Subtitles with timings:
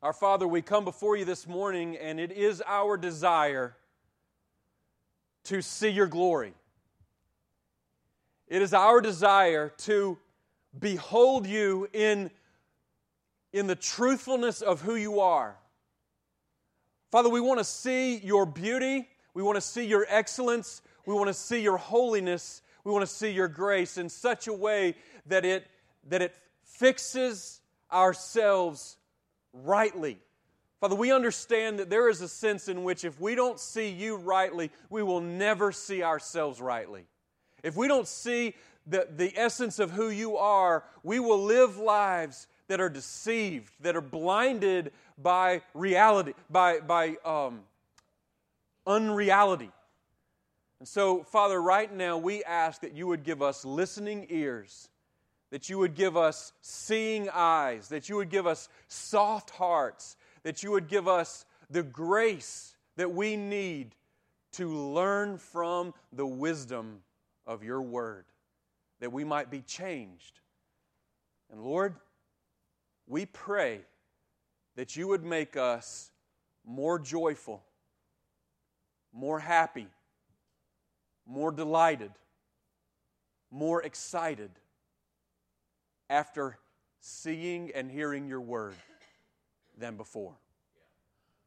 [0.00, 3.74] Our Father, we come before you this morning, and it is our desire
[5.42, 6.54] to see your glory.
[8.46, 10.16] It is our desire to
[10.78, 12.30] behold you in,
[13.52, 15.58] in the truthfulness of who you are.
[17.10, 19.08] Father, we want to see your beauty.
[19.34, 20.80] We want to see your excellence.
[21.06, 22.62] We want to see your holiness.
[22.84, 24.94] We want to see your grace in such a way
[25.26, 25.66] that it,
[26.06, 27.60] that it fixes
[27.92, 28.97] ourselves
[29.52, 30.18] rightly.
[30.80, 34.16] Father, we understand that there is a sense in which if we don't see you
[34.16, 37.04] rightly, we will never see ourselves rightly.
[37.62, 38.54] If we don't see
[38.86, 43.96] the, the essence of who you are, we will live lives that are deceived, that
[43.96, 47.60] are blinded by reality, by, by um,
[48.86, 49.70] unreality.
[50.78, 54.88] And so, Father, right now we ask that you would give us listening ears
[55.50, 60.62] that you would give us seeing eyes, that you would give us soft hearts, that
[60.62, 63.94] you would give us the grace that we need
[64.52, 67.00] to learn from the wisdom
[67.46, 68.24] of your word,
[69.00, 70.40] that we might be changed.
[71.50, 71.94] And Lord,
[73.06, 73.80] we pray
[74.76, 76.10] that you would make us
[76.66, 77.62] more joyful,
[79.12, 79.88] more happy,
[81.26, 82.12] more delighted,
[83.50, 84.50] more excited
[86.10, 86.58] after
[87.00, 88.74] seeing and hearing your word
[89.76, 90.34] than before.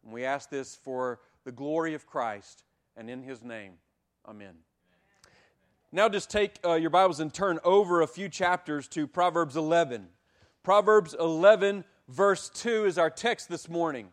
[0.04, 2.64] And we ask this for the glory of Christ
[2.96, 3.74] and in his name.
[4.28, 4.54] Amen.
[5.92, 10.08] Now, just take uh, your Bibles and turn over a few chapters to Proverbs 11.
[10.64, 14.10] Proverbs 11, verse 2 is our text this morning.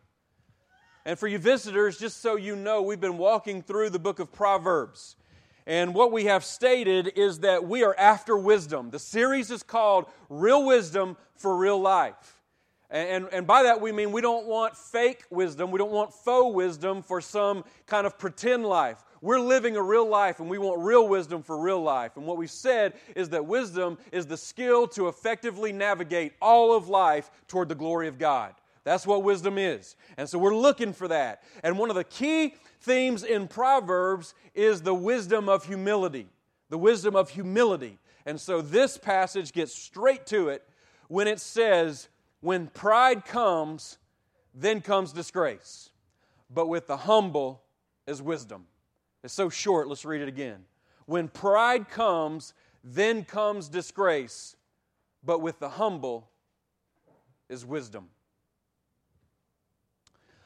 [1.04, 4.32] And for you visitors, just so you know, we've been walking through the book of
[4.32, 5.14] Proverbs.
[5.68, 8.88] And what we have stated is that we are after wisdom.
[8.88, 12.40] The series is called Real Wisdom for Real Life.
[12.88, 16.54] And, and by that we mean we don't want fake wisdom, we don't want faux
[16.54, 19.04] wisdom for some kind of pretend life.
[19.20, 22.16] We're living a real life and we want real wisdom for real life.
[22.16, 26.88] And what we've said is that wisdom is the skill to effectively navigate all of
[26.88, 28.54] life toward the glory of God.
[28.84, 29.96] That's what wisdom is.
[30.16, 31.42] And so we're looking for that.
[31.62, 36.28] And one of the key themes in Proverbs is the wisdom of humility.
[36.70, 37.98] The wisdom of humility.
[38.26, 40.62] And so this passage gets straight to it
[41.08, 42.08] when it says,
[42.40, 43.98] When pride comes,
[44.54, 45.90] then comes disgrace.
[46.50, 47.62] But with the humble
[48.06, 48.66] is wisdom.
[49.22, 50.64] It's so short, let's read it again.
[51.06, 54.56] When pride comes, then comes disgrace.
[55.24, 56.28] But with the humble
[57.48, 58.08] is wisdom.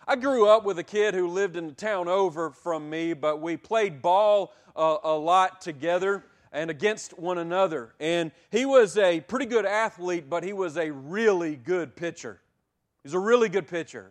[0.06, 3.40] I grew up with a kid who lived in the town over from me, but
[3.40, 7.94] we played ball uh, a lot together and against one another.
[8.00, 12.40] And he was a pretty good athlete, but he was a really good pitcher.
[13.04, 14.10] He's a really good pitcher.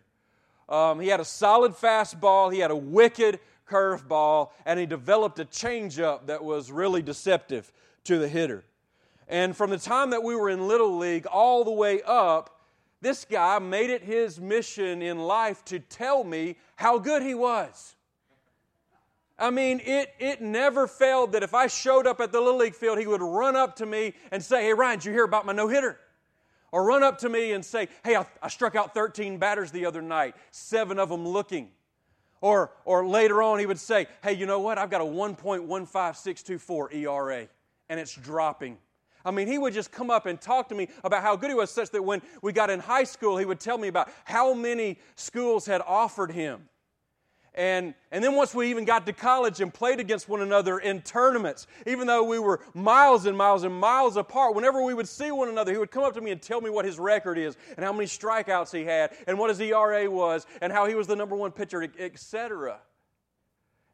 [0.66, 3.38] Um, he had a solid fastball, he had a wicked
[3.68, 7.70] curveball, and he developed a changeup that was really deceptive
[8.04, 8.64] to the hitter.
[9.28, 12.61] And from the time that we were in Little League all the way up,
[13.02, 17.96] this guy made it his mission in life to tell me how good he was.
[19.38, 22.76] I mean, it, it never failed that if I showed up at the Little League
[22.76, 25.44] field, he would run up to me and say, Hey, Ryan, did you hear about
[25.44, 25.98] my no hitter?
[26.70, 29.84] Or run up to me and say, Hey, I, I struck out 13 batters the
[29.84, 31.70] other night, seven of them looking.
[32.40, 34.78] Or, or later on, he would say, Hey, you know what?
[34.78, 37.48] I've got a 1.15624 ERA,
[37.88, 38.78] and it's dropping.
[39.24, 41.54] I mean, he would just come up and talk to me about how good he
[41.54, 44.54] was, such that when we got in high school, he would tell me about how
[44.54, 46.68] many schools had offered him.
[47.54, 51.02] And, and then once we even got to college and played against one another in
[51.02, 55.30] tournaments, even though we were miles and miles and miles apart, whenever we would see
[55.30, 57.58] one another, he would come up to me and tell me what his record is
[57.76, 61.06] and how many strikeouts he had and what his ERA was and how he was
[61.06, 62.80] the number one pitcher, etc.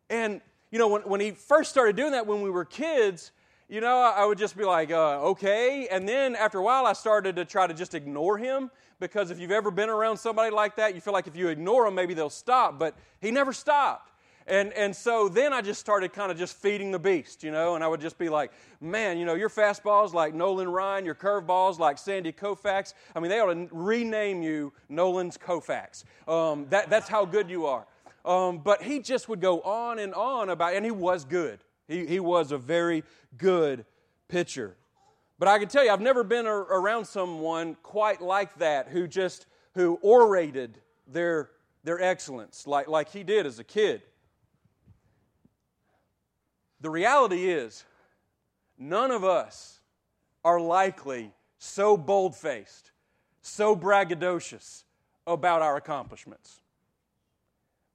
[0.09, 0.41] And,
[0.71, 3.33] you know, when, when he first started doing that when we were kids,
[3.69, 5.89] you know, I would just be like, uh, okay.
[5.91, 9.39] And then after a while, I started to try to just ignore him because if
[9.39, 12.15] you've ever been around somebody like that, you feel like if you ignore them, maybe
[12.15, 12.79] they'll stop.
[12.79, 14.13] But he never stopped.
[14.47, 17.75] And, and so then I just started kind of just feeding the beast, you know,
[17.75, 18.51] and I would just be like,
[18.81, 22.95] man, you know, your fastballs like Nolan Ryan, your curveballs like Sandy Koufax.
[23.15, 26.05] I mean, they ought to rename you Nolan's Koufax.
[26.27, 27.87] Um, that, that's how good you are.
[28.25, 31.61] Um, but he just would go on and on about, and he was good.
[31.89, 33.03] He, he was a very
[33.37, 33.85] good
[34.29, 34.77] pitcher.
[35.39, 39.47] But I can tell you, I've never been around someone quite like that who just
[39.75, 41.51] who orated their,
[41.85, 44.03] their excellence like, like he did as a kid.
[46.81, 47.85] The reality is,
[48.77, 49.81] none of us
[50.45, 52.93] are likely so bold faced,
[53.41, 54.85] so braggadocious
[55.27, 56.61] about our accomplishments.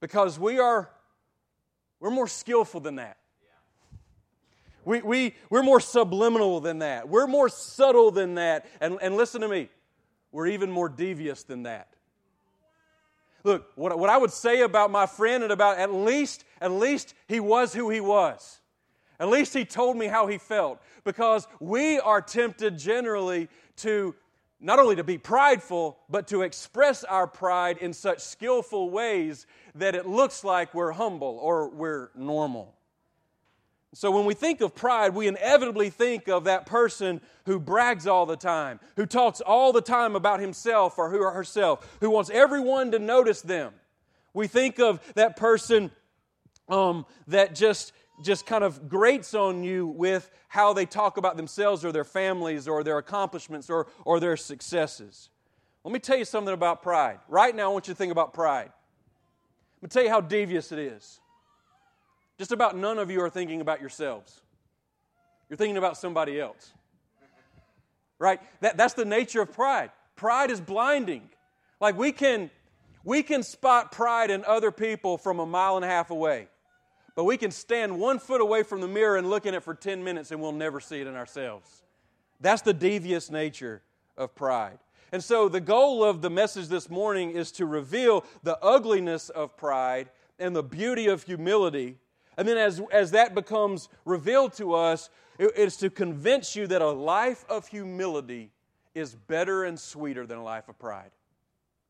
[0.00, 0.90] Because we are
[2.00, 3.16] we're more skillful than that.
[4.84, 7.08] We, we, we're more subliminal than that.
[7.08, 8.66] We're more subtle than that.
[8.80, 9.68] And, and listen to me,
[10.32, 11.88] we're even more devious than that.
[13.44, 17.14] Look, what, what I would say about my friend and about at least, at least
[17.28, 18.60] he was who he was.
[19.20, 20.80] At least he told me how he felt.
[21.04, 24.14] Because we are tempted generally to
[24.60, 29.94] not only to be prideful, but to express our pride in such skillful ways that
[29.94, 32.74] it looks like we're humble or we're normal.
[33.94, 38.26] So, when we think of pride, we inevitably think of that person who brags all
[38.26, 42.90] the time, who talks all the time about himself or who herself, who wants everyone
[42.90, 43.72] to notice them.
[44.32, 45.92] We think of that person
[46.68, 47.92] um, that just
[48.22, 52.68] just kind of grates on you with how they talk about themselves or their families
[52.68, 55.30] or their accomplishments or, or their successes.
[55.82, 57.18] Let me tell you something about pride.
[57.28, 58.70] Right now, I want you to think about pride.
[59.76, 61.20] Let me tell you how devious it is.
[62.38, 64.40] Just about none of you are thinking about yourselves,
[65.48, 66.72] you're thinking about somebody else.
[68.18, 68.40] Right?
[68.60, 69.90] That, that's the nature of pride.
[70.16, 71.28] Pride is blinding.
[71.80, 72.50] Like we can,
[73.02, 76.48] we can spot pride in other people from a mile and a half away.
[77.14, 79.74] But we can stand one foot away from the mirror and look in it for
[79.74, 81.82] 10 minutes and we'll never see it in ourselves.
[82.40, 83.82] That's the devious nature
[84.16, 84.78] of pride.
[85.12, 89.56] And so, the goal of the message this morning is to reveal the ugliness of
[89.56, 90.08] pride
[90.40, 91.98] and the beauty of humility.
[92.36, 96.82] And then, as, as that becomes revealed to us, it, it's to convince you that
[96.82, 98.50] a life of humility
[98.94, 101.10] is better and sweeter than a life of pride.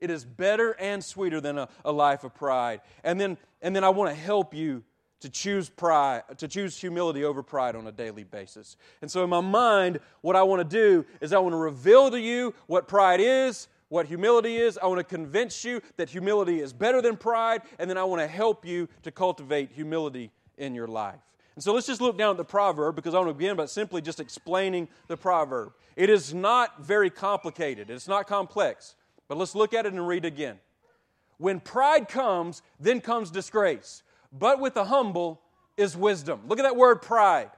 [0.00, 2.80] It is better and sweeter than a, a life of pride.
[3.02, 4.82] And then, and then I want to help you
[5.20, 8.76] to choose pride, to choose humility over pride on a daily basis.
[9.00, 12.10] And so in my mind, what I want to do is I want to reveal
[12.10, 14.76] to you what pride is, what humility is.
[14.76, 18.20] I want to convince you that humility is better than pride, and then I want
[18.20, 21.20] to help you to cultivate humility in your life.
[21.54, 23.66] And so let's just look down at the proverb because I want to begin by
[23.66, 25.74] simply just explaining the proverb.
[25.94, 28.96] It is not very complicated, it's not complex,
[29.28, 30.58] but let's look at it and read again.
[31.38, 34.02] When pride comes, then comes disgrace
[34.36, 35.40] but with the humble
[35.76, 36.40] is wisdom.
[36.48, 37.50] Look at that word pride.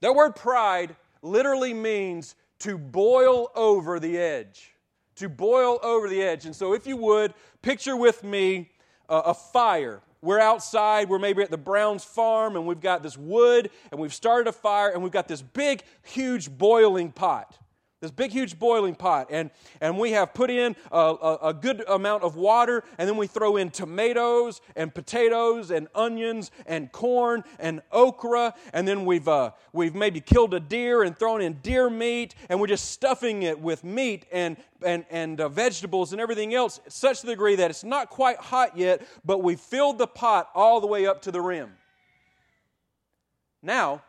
[0.00, 4.73] That word pride literally means to boil over the edge.
[5.16, 6.44] To boil over the edge.
[6.46, 8.70] And so, if you would, picture with me
[9.08, 10.00] a, a fire.
[10.22, 14.14] We're outside, we're maybe at the Browns farm, and we've got this wood, and we've
[14.14, 17.58] started a fire, and we've got this big, huge boiling pot
[18.04, 21.82] this big, huge boiling pot, and, and we have put in a, a, a, good
[21.88, 27.42] amount of water, and then we throw in tomatoes and potatoes and onions and corn
[27.58, 31.88] and okra, and then we've, uh, we've maybe killed a deer and thrown in deer
[31.88, 36.54] meat, and we're just stuffing it with meat and, and, and uh, vegetables and everything
[36.54, 40.50] else, such the degree that it's not quite hot yet, but we've filled the pot
[40.54, 41.72] all the way up to the rim.
[43.62, 44.02] Now,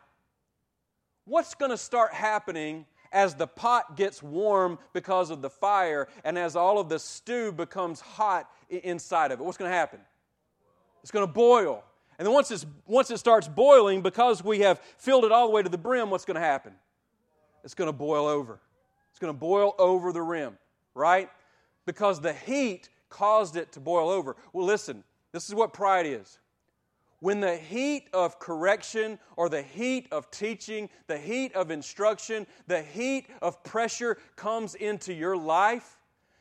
[1.24, 2.84] what's going to start happening?
[3.12, 7.52] As the pot gets warm because of the fire and as all of the stew
[7.52, 10.00] becomes hot inside of it, what's going to happen?
[11.02, 11.84] It's going to boil.
[12.18, 15.52] And then once, it's, once it starts boiling, because we have filled it all the
[15.52, 16.72] way to the brim, what's going to happen?
[17.62, 18.58] It's going to boil over.
[19.10, 20.56] It's going to boil over the rim,
[20.94, 21.28] right?
[21.84, 24.36] Because the heat caused it to boil over.
[24.52, 26.38] Well, listen, this is what pride is
[27.20, 32.82] when the heat of correction or the heat of teaching, the heat of instruction, the
[32.82, 35.98] heat of pressure comes into your life,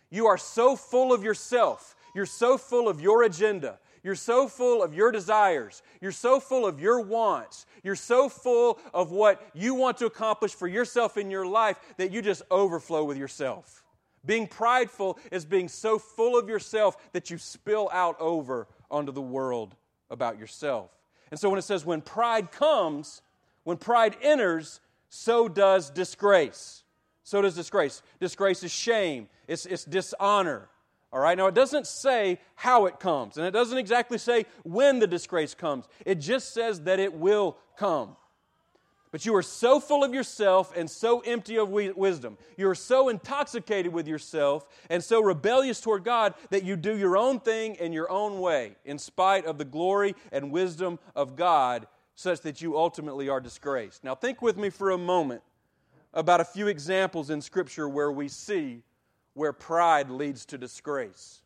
[0.10, 1.96] you are so full of yourself.
[2.14, 3.80] You're so full of your agenda.
[4.04, 5.82] You're so full of your desires.
[6.00, 7.66] You're so full of your wants.
[7.82, 12.12] You're so full of what you want to accomplish for yourself in your life that
[12.12, 13.84] you just overflow with yourself.
[14.26, 19.22] Being prideful is being so full of yourself that you spill out over onto the
[19.22, 19.76] world
[20.10, 20.92] about yourself.
[21.32, 23.22] And so when it says, when pride comes,
[23.64, 26.84] when pride enters, so does disgrace.
[27.24, 28.02] So does disgrace.
[28.20, 30.70] Disgrace is shame, it's, it's dishonor.
[31.12, 35.00] All right, now it doesn't say how it comes, and it doesn't exactly say when
[35.00, 35.86] the disgrace comes.
[36.06, 38.18] It just says that it will come.
[39.16, 42.38] But you are so full of yourself and so empty of wisdom.
[42.58, 47.16] You are so intoxicated with yourself and so rebellious toward God that you do your
[47.16, 51.88] own thing in your own way, in spite of the glory and wisdom of God,
[52.16, 54.04] such that you ultimately are disgraced.
[54.04, 55.44] Now, think with me for a moment
[56.14, 58.84] about a few examples in Scripture where we see
[59.34, 61.40] where pride leads to disgrace.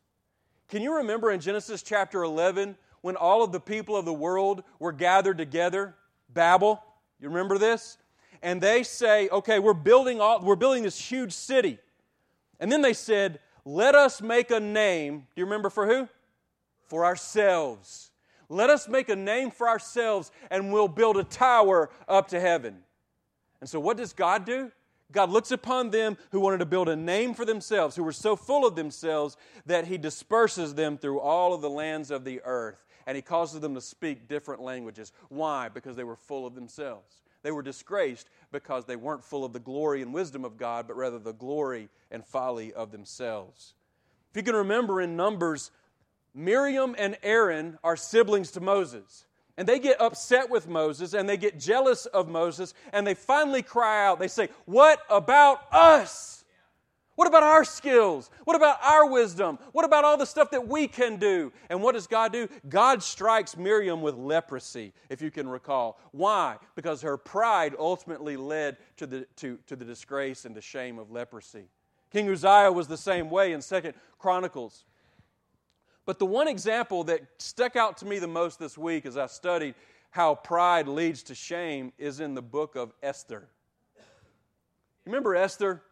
[0.66, 4.64] Can you remember in Genesis chapter 11 when all of the people of the world
[4.80, 5.94] were gathered together?
[6.28, 6.82] Babel?
[7.20, 7.98] You remember this?
[8.42, 11.78] And they say, okay, we're building, all, we're building this huge city.
[12.60, 15.26] And then they said, Let us make a name.
[15.34, 16.08] Do you remember for who?
[16.86, 18.10] For ourselves.
[18.48, 22.78] Let us make a name for ourselves and we'll build a tower up to heaven.
[23.60, 24.70] And so, what does God do?
[25.12, 28.36] God looks upon them who wanted to build a name for themselves, who were so
[28.36, 29.36] full of themselves
[29.66, 32.84] that He disperses them through all of the lands of the earth.
[33.10, 35.10] And He causes them to speak different languages.
[35.30, 35.68] Why?
[35.68, 37.22] Because they were full of themselves.
[37.42, 40.96] They were disgraced because they weren't full of the glory and wisdom of God, but
[40.96, 43.74] rather the glory and folly of themselves.
[44.30, 45.72] If you can remember in Numbers,
[46.36, 49.26] Miriam and Aaron are siblings to Moses.
[49.56, 53.62] And they get upset with Moses and they get jealous of Moses and they finally
[53.62, 54.20] cry out.
[54.20, 56.39] They say, What about us?
[57.16, 58.30] What about our skills?
[58.44, 59.58] What about our wisdom?
[59.72, 61.52] What about all the stuff that we can do?
[61.68, 62.48] And what does God do?
[62.68, 65.98] God strikes Miriam with leprosy, if you can recall.
[66.12, 66.56] Why?
[66.76, 71.10] Because her pride ultimately led to the, to, to the disgrace and the shame of
[71.10, 71.68] leprosy.
[72.10, 74.84] King Uzziah was the same way in Second Chronicles.
[76.06, 79.26] But the one example that stuck out to me the most this week as I
[79.26, 79.74] studied
[80.10, 83.48] how pride leads to shame is in the book of Esther.
[85.04, 85.82] Remember Esther?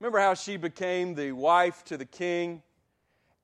[0.00, 2.62] Remember how she became the wife to the king?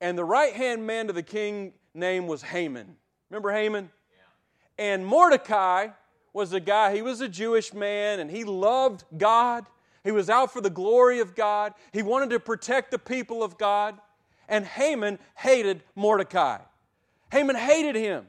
[0.00, 2.96] And the right hand man to the king name was Haman.
[3.30, 3.90] Remember Haman?
[4.10, 4.84] Yeah.
[4.84, 5.88] And Mordecai
[6.32, 9.66] was a guy, he was a Jewish man and he loved God.
[10.02, 11.74] He was out for the glory of God.
[11.92, 13.98] He wanted to protect the people of God
[14.48, 16.58] and Haman hated Mordecai.
[17.32, 18.26] Haman hated him.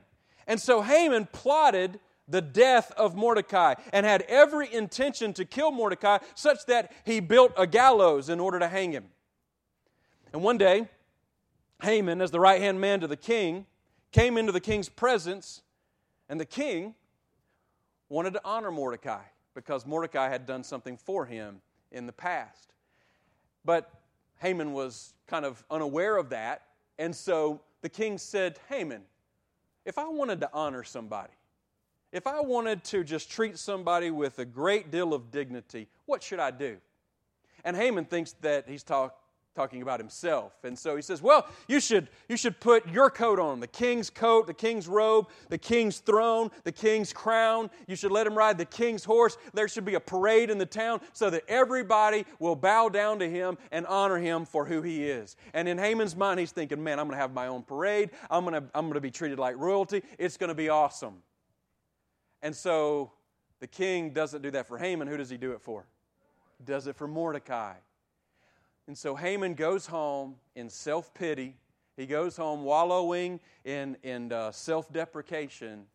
[0.47, 6.19] And so Haman plotted the death of Mordecai and had every intention to kill Mordecai,
[6.35, 9.05] such that he built a gallows in order to hang him.
[10.33, 10.89] And one day,
[11.81, 13.65] Haman, as the right hand man to the king,
[14.11, 15.61] came into the king's presence,
[16.27, 16.95] and the king
[18.09, 19.21] wanted to honor Mordecai
[19.53, 22.73] because Mordecai had done something for him in the past.
[23.65, 23.91] But
[24.39, 26.63] Haman was kind of unaware of that.
[26.99, 29.01] And so the king said, Haman,
[29.85, 31.33] if I wanted to honor somebody,
[32.11, 36.39] if I wanted to just treat somebody with a great deal of dignity, what should
[36.39, 36.77] I do?
[37.63, 39.17] And Haman thinks that he's talk,
[39.57, 40.53] talking about himself.
[40.63, 44.09] And so he says, Well, you should, you should put your coat on the king's
[44.09, 47.69] coat, the king's robe, the king's throne, the king's crown.
[47.87, 49.37] You should let him ride the king's horse.
[49.53, 53.29] There should be a parade in the town so that everybody will bow down to
[53.29, 55.35] him and honor him for who he is.
[55.53, 58.11] And in Haman's mind, he's thinking, Man, I'm going to have my own parade.
[58.29, 60.03] I'm going to, I'm going to be treated like royalty.
[60.17, 61.23] It's going to be awesome.
[62.41, 63.11] And so
[63.59, 65.07] the king doesn't do that for Haman.
[65.07, 65.85] Who does he do it for?
[66.57, 67.73] He does it for Mordecai.
[68.87, 71.55] And so Haman goes home in self pity.
[71.97, 75.85] He goes home wallowing in, in uh, self deprecation.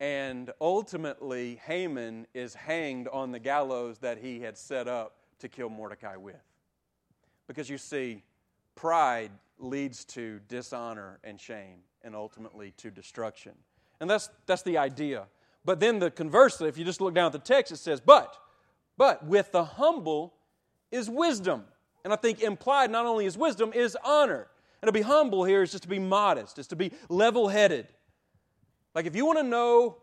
[0.00, 5.68] And ultimately, Haman is hanged on the gallows that he had set up to kill
[5.68, 6.42] Mordecai with.
[7.46, 8.22] Because you see,
[8.74, 13.52] pride leads to dishonor and shame and ultimately to destruction.
[14.00, 15.26] And that's, that's the idea.
[15.64, 18.36] But then the conversely, if you just look down at the text, it says, But,
[18.96, 20.34] but with the humble
[20.90, 21.64] is wisdom.
[22.04, 24.48] And I think implied not only is wisdom, is honor.
[24.82, 27.88] And to be humble here is just to be modest, is to be level headed.
[28.94, 29.96] Like if you want to know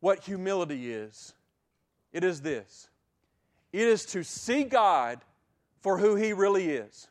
[0.00, 1.34] what humility is,
[2.12, 2.88] it is this
[3.72, 5.20] it is to see God
[5.80, 7.08] for who He really is,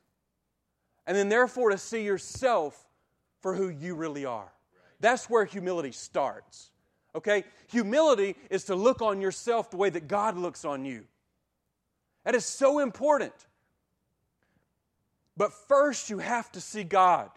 [1.05, 2.85] and then therefore to see yourself
[3.39, 4.51] for who you really are.
[4.99, 6.71] That's where humility starts.
[7.17, 7.43] Okay?
[7.69, 11.03] Humility is to look on yourself the way that God looks on you.
[12.23, 13.33] That is so important.
[15.35, 17.29] But first, you have to see God.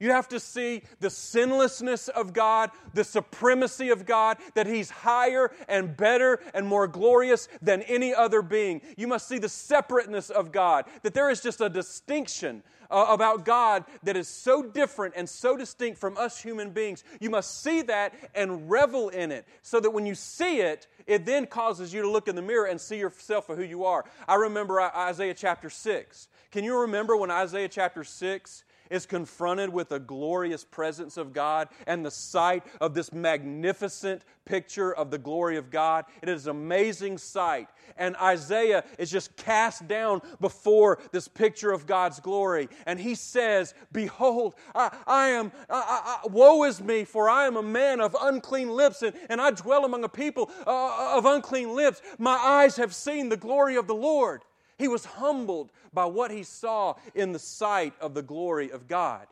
[0.00, 5.50] You have to see the sinlessness of God, the supremacy of God, that He's higher
[5.68, 8.80] and better and more glorious than any other being.
[8.96, 13.44] You must see the separateness of God, that there is just a distinction uh, about
[13.44, 17.04] God that is so different and so distinct from us human beings.
[17.20, 21.26] You must see that and revel in it so that when you see it, it
[21.26, 24.04] then causes you to look in the mirror and see yourself for who you are.
[24.26, 26.28] I remember Isaiah chapter 6.
[26.50, 31.68] Can you remember when Isaiah chapter 6 is confronted with the glorious presence of God
[31.86, 36.06] and the sight of this magnificent picture of the glory of God.
[36.22, 37.68] It is an amazing sight.
[37.96, 42.68] And Isaiah is just cast down before this picture of God's glory.
[42.86, 47.56] And he says, Behold, I, I am, I, I, woe is me, for I am
[47.56, 51.74] a man of unclean lips, and, and I dwell among a people uh, of unclean
[51.74, 52.00] lips.
[52.18, 54.42] My eyes have seen the glory of the Lord.
[54.78, 59.26] He was humbled by what he saw in the sight of the glory of God.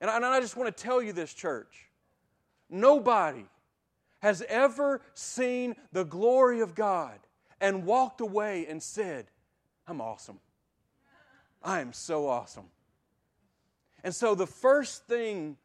[0.00, 1.88] And I, and I just want to tell you this, church.
[2.68, 3.44] Nobody
[4.20, 7.18] has ever seen the glory of God
[7.60, 9.26] and walked away and said,
[9.86, 10.40] I'm awesome.
[11.62, 12.66] I am so awesome.
[14.02, 15.56] And so, the first thing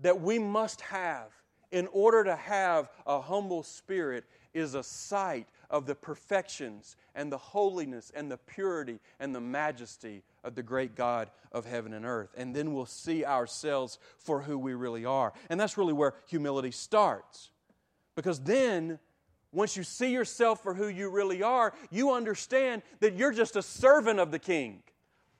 [0.00, 1.28] that we must have
[1.70, 7.38] in order to have a humble spirit is a sight of the perfections and the
[7.38, 12.30] holiness and the purity and the majesty of the great God of heaven and earth.
[12.36, 15.32] And then we'll see ourselves for who we really are.
[15.48, 17.50] And that's really where humility starts.
[18.16, 18.98] Because then,
[19.52, 23.62] once you see yourself for who you really are, you understand that you're just a
[23.62, 24.82] servant of the king,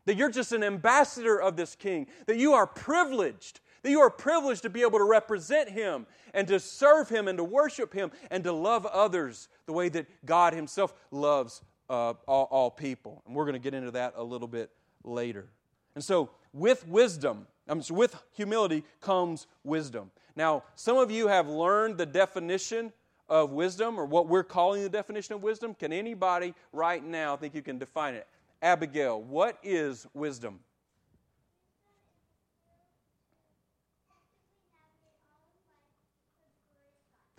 [0.07, 4.11] that you're just an ambassador of this king, that you are privileged that you are
[4.11, 8.11] privileged to be able to represent Him and to serve Him and to worship Him
[8.31, 13.23] and to love others the way that God Himself loves uh, all, all people.
[13.27, 14.71] And we're going to get into that a little bit
[15.05, 15.49] later.
[15.95, 20.11] And so, with wisdom, um, so with humility comes wisdom.
[20.37, 22.93] Now, some of you have learned the definition
[23.29, 25.75] of wisdom or what we're calling the definition of wisdom.
[25.75, 28.27] Can anybody right now think you can define it?
[28.63, 30.61] Abigail, what is wisdom?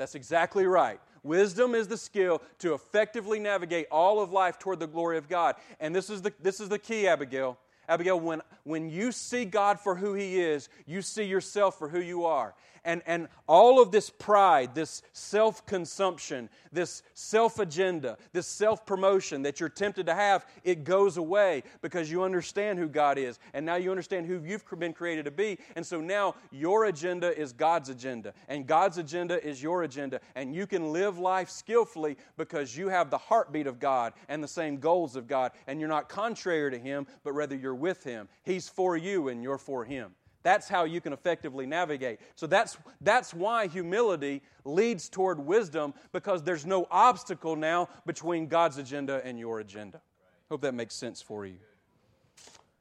[0.02, 1.00] That's exactly right.
[1.22, 5.58] Wisdom is the skill to effectively navigate all of life toward the glory of God.
[5.80, 7.60] And this is the, this is the key, Abigail.
[7.88, 12.00] Abigail, when, when you see God for who He is, you see yourself for who
[12.00, 12.56] you are.
[12.84, 19.44] And, and all of this pride, this self consumption, this self agenda, this self promotion
[19.44, 23.38] that you're tempted to have, it goes away because you understand who God is.
[23.54, 25.60] And now you understand who you've been created to be.
[25.76, 28.34] And so now your agenda is God's agenda.
[28.48, 30.20] And God's agenda is your agenda.
[30.36, 34.48] And you can live life skillfully because you have the heartbeat of God and the
[34.48, 35.52] same goals of God.
[35.68, 38.28] And you're not contrary to Him, but rather you're with Him.
[38.44, 40.16] He's for you and you're for Him.
[40.44, 42.20] That's how you can effectively navigate.
[42.36, 48.78] So that's, that's why humility leads toward wisdom because there's no obstacle now between God's
[48.78, 50.02] agenda and your agenda.
[50.50, 51.60] Hope that makes sense for you.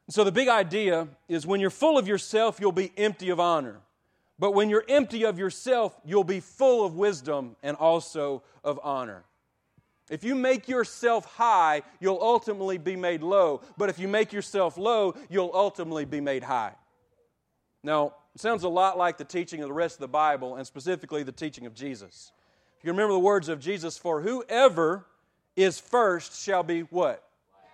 [0.09, 3.81] So the big idea is when you're full of yourself, you'll be empty of honor.
[4.39, 9.25] But when you're empty of yourself, you'll be full of wisdom and also of honor.
[10.09, 13.61] If you make yourself high, you'll ultimately be made low.
[13.79, 16.73] But if you make yourself low, you'll ultimately be made high.
[17.83, 20.67] Now, it sounds a lot like the teaching of the rest of the Bible, and
[20.67, 22.33] specifically the teaching of Jesus.
[22.79, 25.07] If you remember the words of Jesus, for whoever
[25.57, 27.23] is first shall be what?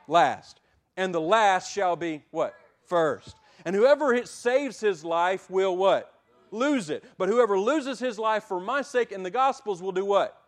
[0.08, 0.60] Last.
[0.96, 2.54] And the last shall be what?
[2.86, 3.36] First.
[3.64, 6.12] And whoever saves his life will what?
[6.50, 7.04] Lose it.
[7.18, 10.40] But whoever loses his life for my sake and the gospel's will do what?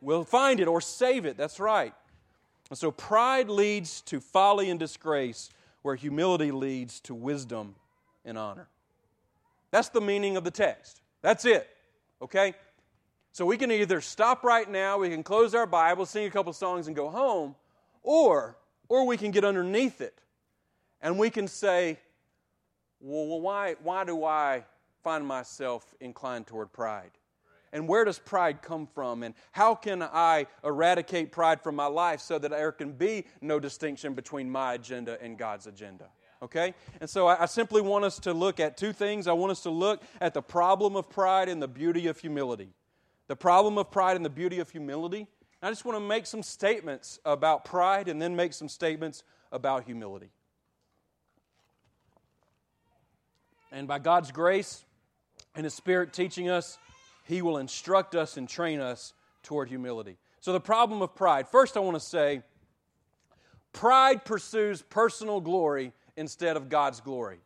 [0.00, 1.36] Will find it or save it.
[1.36, 1.94] That's right.
[2.70, 5.50] And so pride leads to folly and disgrace,
[5.82, 7.74] where humility leads to wisdom
[8.24, 8.68] and honor.
[9.70, 11.02] That's the meaning of the text.
[11.22, 11.68] That's it.
[12.22, 12.54] Okay?
[13.32, 16.52] So we can either stop right now, we can close our Bible, sing a couple
[16.52, 17.54] songs, and go home,
[18.02, 18.56] or,
[18.88, 20.20] or we can get underneath it
[21.00, 21.98] and we can say,
[23.00, 24.64] well, why, why do I
[25.04, 27.10] find myself inclined toward pride?
[27.72, 29.22] And where does pride come from?
[29.22, 33.60] And how can I eradicate pride from my life so that there can be no
[33.60, 36.08] distinction between my agenda and God's agenda?
[36.42, 36.74] Okay?
[37.00, 39.26] And so I, I, simply want us to look at two things.
[39.26, 42.70] I want us to look at the problem of pride and the beauty of humility.
[43.26, 45.26] The problem of pride and the beauty of humility.
[45.62, 49.84] I just want to make some statements about pride and then make some statements about
[49.84, 50.30] humility.
[53.72, 54.84] And by God's grace
[55.54, 56.78] and His Spirit teaching us,
[57.24, 60.16] He will instruct us and train us toward humility.
[60.40, 61.48] So, the problem of pride.
[61.48, 62.42] First, I want to say
[63.72, 67.38] pride pursues personal glory instead of God's glory.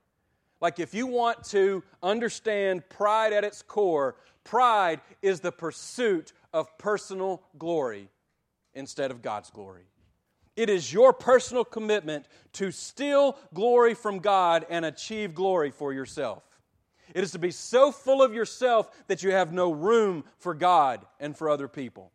[0.61, 6.79] Like, if you want to understand pride at its core, pride is the pursuit of
[6.79, 8.09] personal glory
[8.75, 9.83] instead of God's glory.
[10.57, 16.43] It is your personal commitment to steal glory from God and achieve glory for yourself.
[17.15, 21.05] It is to be so full of yourself that you have no room for God
[21.21, 22.13] and for other people.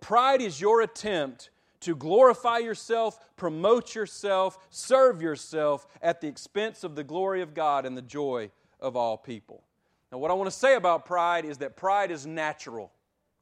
[0.00, 1.50] Pride is your attempt
[1.82, 7.86] to glorify yourself, promote yourself, serve yourself at the expense of the glory of God
[7.86, 9.62] and the joy of all people.
[10.10, 12.92] Now, what I want to say about pride is that pride is natural.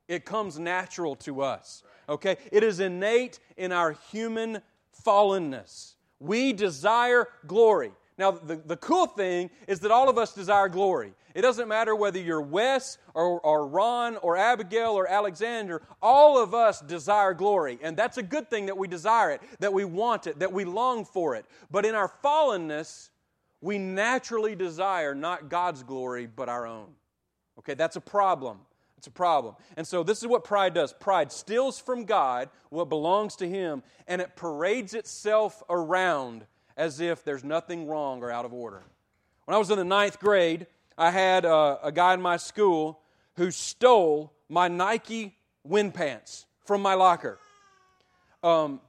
[0.09, 1.83] It comes natural to us.
[2.09, 2.37] Okay?
[2.51, 4.61] It is innate in our human
[5.05, 5.95] fallenness.
[6.19, 7.93] We desire glory.
[8.21, 11.15] Now, the, the cool thing is that all of us desire glory.
[11.35, 16.53] It doesn't matter whether you're Wes or, or Ron or Abigail or Alexander, all of
[16.53, 17.79] us desire glory.
[17.81, 20.67] And that's a good thing that we desire it, that we want it, that we
[20.67, 21.47] long for it.
[21.71, 23.09] But in our fallenness,
[23.63, 26.89] we naturally desire not God's glory, but our own.
[27.61, 28.59] Okay, that's a problem.
[28.99, 29.55] It's a problem.
[29.79, 33.83] And so this is what pride does pride steals from God what belongs to Him,
[34.07, 36.45] and it parades itself around
[36.81, 38.83] as if there's nothing wrong or out of order.
[39.45, 40.67] When I was in the ninth grade,
[40.97, 42.99] I had a, a guy in my school
[43.37, 47.39] who stole my Nike wind pants from my locker.
[48.43, 48.81] Um,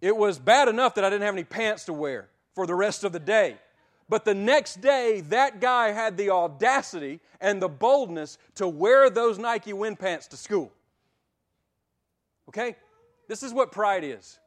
[0.00, 3.02] it was bad enough that I didn't have any pants to wear for the rest
[3.02, 3.56] of the day.
[4.08, 9.38] But the next day, that guy had the audacity and the boldness to wear those
[9.40, 10.70] Nike wind pants to school.
[12.48, 12.76] Okay?
[13.26, 14.38] This is what pride is.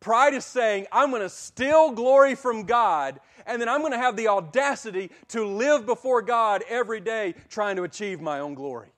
[0.00, 3.98] Pride is saying, I'm going to steal glory from God, and then I'm going to
[3.98, 8.90] have the audacity to live before God every day trying to achieve my own glory.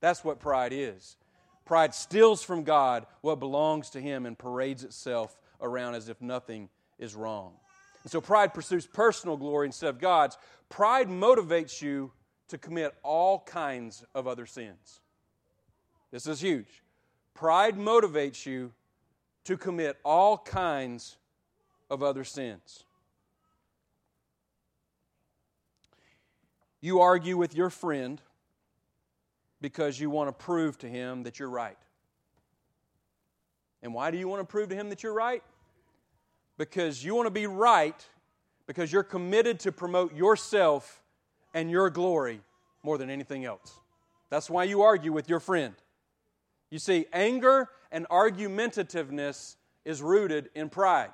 [0.00, 1.16] That's what pride is.
[1.64, 6.68] Pride steals from God what belongs to Him and parades itself around as if nothing
[6.98, 7.54] is wrong.
[8.02, 10.36] And so pride pursues personal glory instead of God's.
[10.68, 12.12] Pride motivates you
[12.48, 15.00] to commit all kinds of other sins.
[16.10, 16.82] This is huge.
[17.34, 18.72] Pride motivates you
[19.44, 21.16] to commit all kinds
[21.90, 22.84] of other sins.
[26.80, 28.20] You argue with your friend
[29.60, 31.78] because you want to prove to him that you're right.
[33.82, 35.42] And why do you want to prove to him that you're right?
[36.58, 38.06] Because you want to be right
[38.66, 41.02] because you're committed to promote yourself
[41.54, 42.40] and your glory
[42.82, 43.74] more than anything else.
[44.30, 45.74] That's why you argue with your friend.
[46.72, 51.10] You see, anger and argumentativeness is rooted in pride.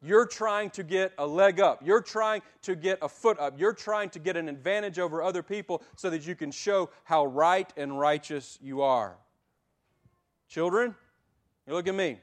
[0.00, 1.82] You're trying to get a leg up.
[1.84, 3.60] You're trying to get a foot up.
[3.60, 7.26] You're trying to get an advantage over other people so that you can show how
[7.26, 9.18] right and righteous you are.
[10.48, 10.94] Children,
[11.66, 12.18] you look at me.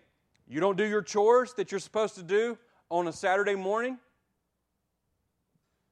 [0.48, 2.58] You don't do your chores that you're supposed to do
[2.90, 4.00] on a Saturday morning.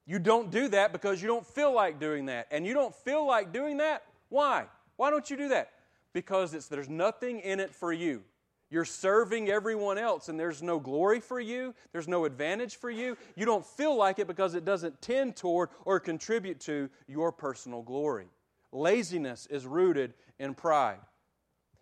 [0.08, 2.48] You don't do that because you don't feel like doing that.
[2.50, 4.06] And you don't feel like doing that?
[4.30, 4.66] Why?
[4.96, 5.70] Why don't you do that?
[6.14, 8.24] Because it's, there's nothing in it for you.
[8.72, 11.74] You're serving everyone else, and there's no glory for you.
[11.92, 13.18] There's no advantage for you.
[13.36, 17.82] You don't feel like it because it doesn't tend toward or contribute to your personal
[17.82, 18.28] glory.
[18.72, 21.00] Laziness is rooted in pride.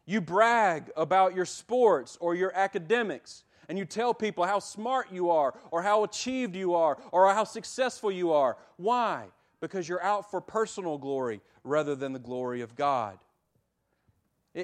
[0.06, 5.30] You brag about your sports or your academics, and you tell people how smart you
[5.30, 8.56] are, or how achieved you are, or how successful you are.
[8.78, 9.26] Why?
[9.60, 13.18] Because you're out for personal glory rather than the glory of God.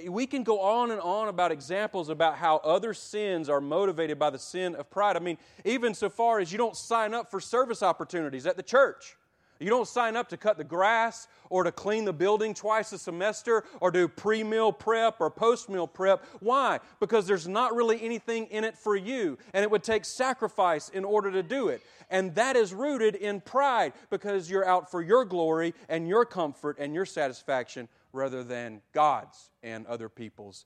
[0.07, 4.31] We can go on and on about examples about how other sins are motivated by
[4.31, 5.15] the sin of pride.
[5.15, 8.63] I mean, even so far as you don't sign up for service opportunities at the
[8.63, 9.15] church.
[9.59, 12.97] You don't sign up to cut the grass or to clean the building twice a
[12.97, 16.25] semester or do pre meal prep or post meal prep.
[16.39, 16.79] Why?
[16.99, 21.05] Because there's not really anything in it for you, and it would take sacrifice in
[21.05, 21.81] order to do it.
[22.09, 26.77] And that is rooted in pride because you're out for your glory and your comfort
[26.79, 30.65] and your satisfaction rather than God's and other people's.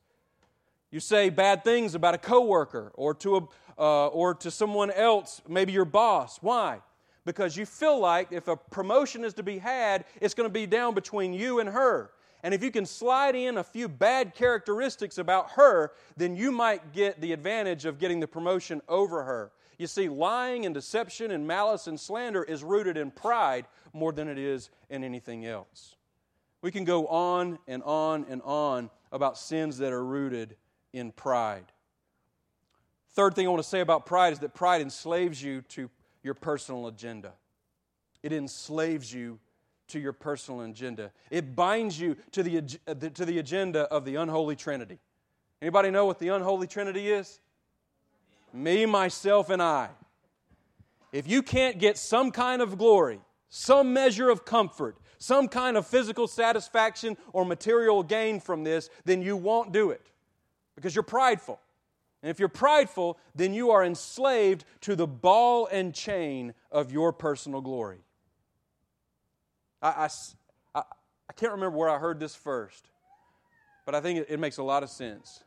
[0.91, 5.41] You say bad things about a coworker or to a, uh, or to someone else,
[5.47, 6.37] maybe your boss.
[6.41, 6.81] Why?
[7.25, 10.65] Because you feel like if a promotion is to be had, it's going to be
[10.65, 12.11] down between you and her.
[12.43, 16.93] And if you can slide in a few bad characteristics about her, then you might
[16.93, 19.51] get the advantage of getting the promotion over her.
[19.77, 24.29] You see, lying and deception and malice and slander is rooted in pride more than
[24.29, 25.96] it is in anything else.
[26.67, 30.57] We can go on and on and on about sins that are rooted
[30.91, 31.63] in pride.
[33.11, 35.89] Third thing I want to say about pride is that pride enslaves you to
[36.23, 37.31] your personal agenda.
[38.21, 39.39] It enslaves you
[39.87, 41.13] to your personal agenda.
[41.31, 44.99] It binds you to the, uh, to the agenda of the unholy trinity.
[45.61, 47.39] Anybody know what the unholy trinity is?
[48.51, 49.87] Me, myself, and I.
[51.13, 55.87] If you can't get some kind of glory, some measure of comfort, some kind of
[55.87, 60.11] physical satisfaction or material gain from this, then you won't do it
[60.75, 61.59] because you're prideful.
[62.21, 67.13] And if you're prideful, then you are enslaved to the ball and chain of your
[67.13, 67.99] personal glory.
[69.81, 70.09] I,
[70.75, 70.81] I,
[71.29, 72.89] I can't remember where I heard this first,
[73.85, 75.43] but I think it, it makes a lot of sense.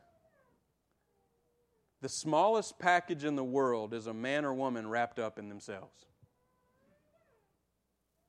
[2.01, 6.05] The smallest package in the world is a man or woman wrapped up in themselves.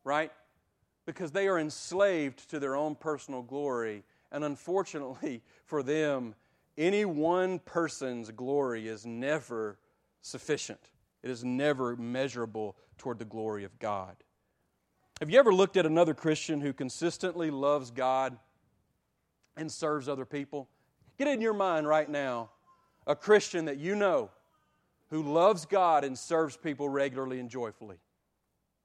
[0.05, 0.33] Right?
[1.07, 4.05] Because they are enslaved to their own personal glory.
[4.31, 6.35] And unfortunately for them,
[6.79, 9.79] any one person's glory is never
[10.21, 10.91] sufficient,
[11.23, 14.17] it is never measurable toward the glory of God.
[15.21, 18.37] Have you ever looked at another Christian who consistently loves God
[19.57, 20.69] and serves other people?
[21.19, 22.51] Get in your mind right now
[23.07, 24.31] a Christian that you know
[25.11, 27.99] who loves God and serves people regularly and joyfully.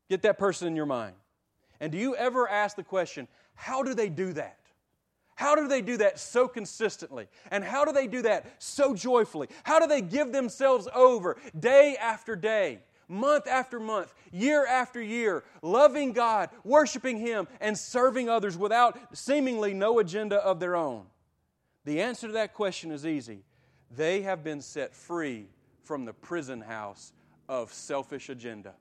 [0.10, 1.15] Get that person in your mind.
[1.80, 4.58] And do you ever ask the question, how do they do that?
[5.36, 7.28] How do they do that so consistently?
[7.52, 9.50] And how do they do that so joyfully?
[9.63, 15.44] How do they give themselves over day after day, month after month, year after year,
[15.62, 21.06] loving God, worshiping Him, and serving others without seemingly no agenda of their own?
[21.86, 23.44] The answer to that question is easy.
[23.96, 25.46] They have been set free
[25.84, 27.13] from the prison house
[27.48, 28.74] of selfish agenda.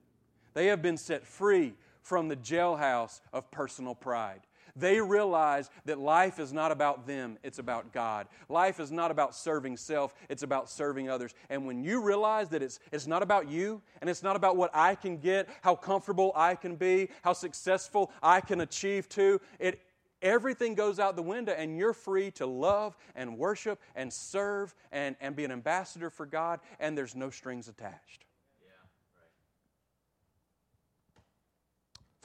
[0.55, 1.75] They have been set free
[2.07, 4.40] from the jailhouse of personal pride.
[4.77, 8.29] They realize that life is not about them, it's about God.
[8.49, 11.35] Life is not about serving self, it's about serving others.
[11.51, 14.71] And when you realize that it's, it's not about you, and it's not about what
[14.73, 19.81] I can get, how comfortable I can be, how successful I can achieve too, it,
[20.23, 25.16] everything goes out the window, and you're free to love and worship and serve and,
[25.21, 28.27] and be an ambassador for God, and there's no strings attached.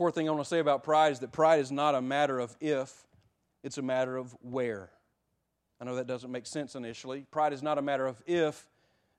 [0.01, 2.39] Fourth thing I want to say about pride is that pride is not a matter
[2.39, 3.05] of if,
[3.61, 4.89] it's a matter of where.
[5.79, 7.27] I know that doesn't make sense initially.
[7.29, 8.65] Pride is not a matter of if,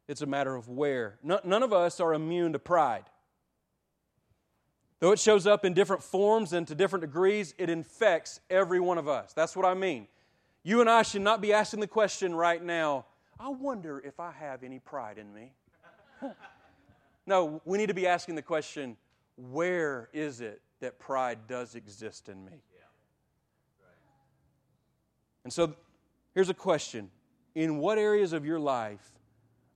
[0.09, 1.21] it's a matter of where.
[1.23, 3.05] None of us are immune to pride.
[4.99, 8.99] Though it shows up in different forms and to different degrees, it infects every one
[8.99, 9.33] of us.
[9.35, 10.09] That's what I mean.
[10.65, 13.07] You and I should not be asking the question right now,
[13.39, 15.53] I wonder if I have any pride in me.
[17.29, 18.97] no, we need to be asking the question,
[19.37, 22.61] where is it that pride does exist in me.
[25.45, 25.75] And so
[26.35, 27.11] here's a question
[27.55, 29.13] In what areas of your life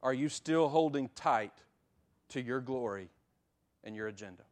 [0.03, 1.53] are you still holding tight
[2.29, 3.09] to your glory
[3.83, 4.42] and your agenda?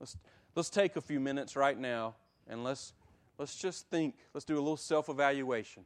[0.00, 0.16] Let's,
[0.54, 2.14] let's take a few minutes right now
[2.48, 2.92] and let's,
[3.38, 5.84] let's just think, let's do a little self evaluation.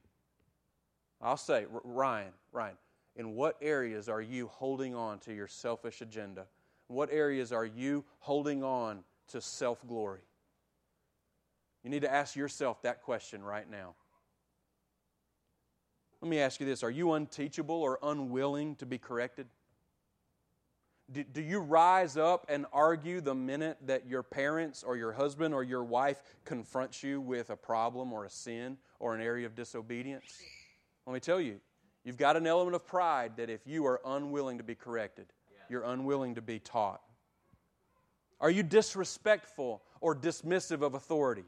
[1.21, 2.77] I'll say, Ryan, Ryan,
[3.17, 6.47] in what areas are you holding on to your selfish agenda?
[6.87, 10.21] What areas are you holding on to self glory?
[11.85, 13.95] You need to ask yourself that question right now.
[16.21, 19.47] Let me ask you this Are you unteachable or unwilling to be corrected?
[21.11, 25.55] Do, do you rise up and argue the minute that your parents or your husband
[25.55, 29.55] or your wife confronts you with a problem or a sin or an area of
[29.55, 30.43] disobedience?
[31.07, 31.61] Let me tell you,
[32.05, 35.33] you've got an element of pride that if you are unwilling to be corrected,
[35.71, 37.01] you're unwilling to be taught.
[38.41, 41.45] Are you disrespectful or dismissive of authority?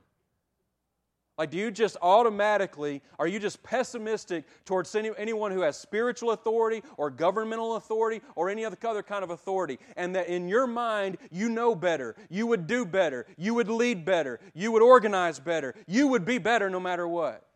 [1.40, 6.32] Like, do you just automatically, are you just pessimistic towards any, anyone who has spiritual
[6.32, 9.78] authority or governmental authority or any other kind of authority?
[9.96, 14.04] And that in your mind, you know better, you would do better, you would lead
[14.04, 17.46] better, you would organize better, you would be better no matter what?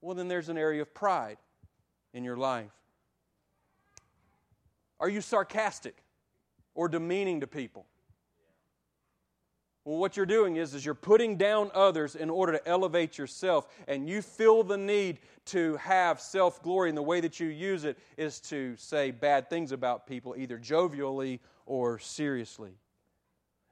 [0.00, 1.36] Well, then there's an area of pride
[2.12, 2.72] in your life.
[4.98, 5.96] Are you sarcastic
[6.74, 7.86] or demeaning to people?
[9.88, 13.66] Well, what you're doing is, is you're putting down others in order to elevate yourself,
[13.86, 17.84] and you feel the need to have self glory, and the way that you use
[17.84, 22.72] it is to say bad things about people, either jovially or seriously.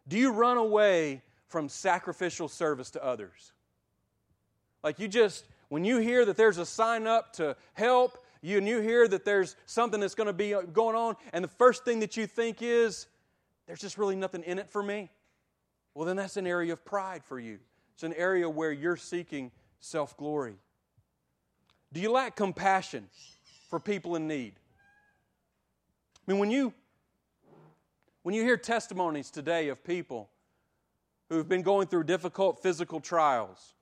[0.09, 3.53] Do you run away from sacrificial service to others?
[4.83, 8.67] Like you just, when you hear that there's a sign up to help, you, and
[8.67, 12.01] you hear that there's something that's going to be going on, and the first thing
[12.01, 13.07] that you think is,
[13.67, 15.11] there's just really nothing in it for me
[15.97, 17.59] well, then that's an area of pride for you.
[17.95, 20.57] It's an area where you're seeking self glory.
[21.91, 23.09] Do you lack compassion
[23.71, 24.53] for people in need?
[26.29, 26.75] I mean, when you
[28.25, 30.29] when you hear testimonies today of people
[31.31, 33.73] who've been going through difficult physical trials,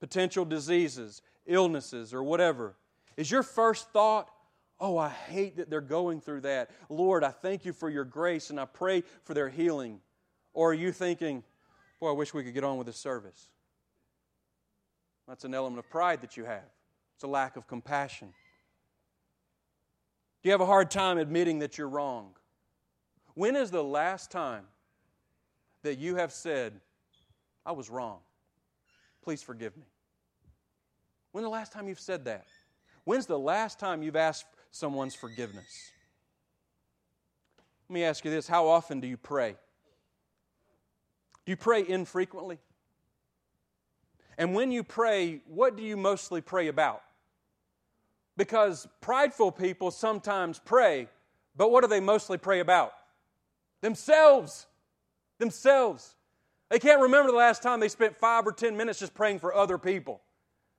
[0.00, 2.74] potential diseases, illnesses, or whatever,
[3.16, 4.28] is your first thought,
[4.80, 6.70] Oh, I hate that they're going through that.
[6.88, 10.00] Lord, I thank you for your grace and I pray for their healing.
[10.52, 11.42] Or are you thinking,
[12.00, 13.48] boy, I wish we could get on with this service?
[15.28, 16.68] That's an element of pride that you have.
[17.14, 18.32] It's a lack of compassion.
[20.42, 22.34] Do you have a hard time admitting that you're wrong?
[23.34, 24.64] When is the last time
[25.82, 26.80] that you have said,
[27.64, 28.18] I was wrong?
[29.22, 29.84] Please forgive me.
[31.32, 32.46] When's the last time you've said that?
[33.04, 35.92] When's the last time you've asked someone's forgiveness?
[37.88, 39.56] Let me ask you this how often do you pray?
[41.46, 42.58] Do you pray infrequently?
[44.38, 47.02] And when you pray, what do you mostly pray about?
[48.36, 51.08] Because prideful people sometimes pray,
[51.56, 52.92] but what do they mostly pray about?
[53.82, 54.66] Themselves.
[55.38, 56.14] Themselves.
[56.70, 59.54] They can't remember the last time they spent five or ten minutes just praying for
[59.54, 60.22] other people.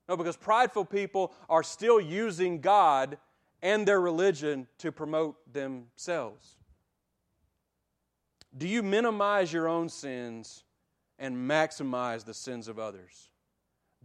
[0.08, 3.18] No, because prideful people are still using God
[3.62, 6.56] and their religion to promote themselves.
[8.58, 10.64] Do you minimize your own sins
[11.18, 13.30] and maximize the sins of others?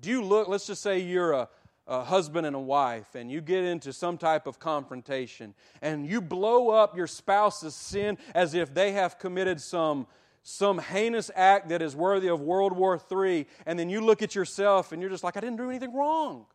[0.01, 1.49] Do you look, let's just say you're a,
[1.87, 6.21] a husband and a wife and you get into some type of confrontation and you
[6.21, 10.07] blow up your spouse's sin as if they have committed some
[10.49, 14.37] some heinous act that is worthy of World War III, and then you look at
[14.37, 16.47] yourself and you're just like, I didn't do anything wrong.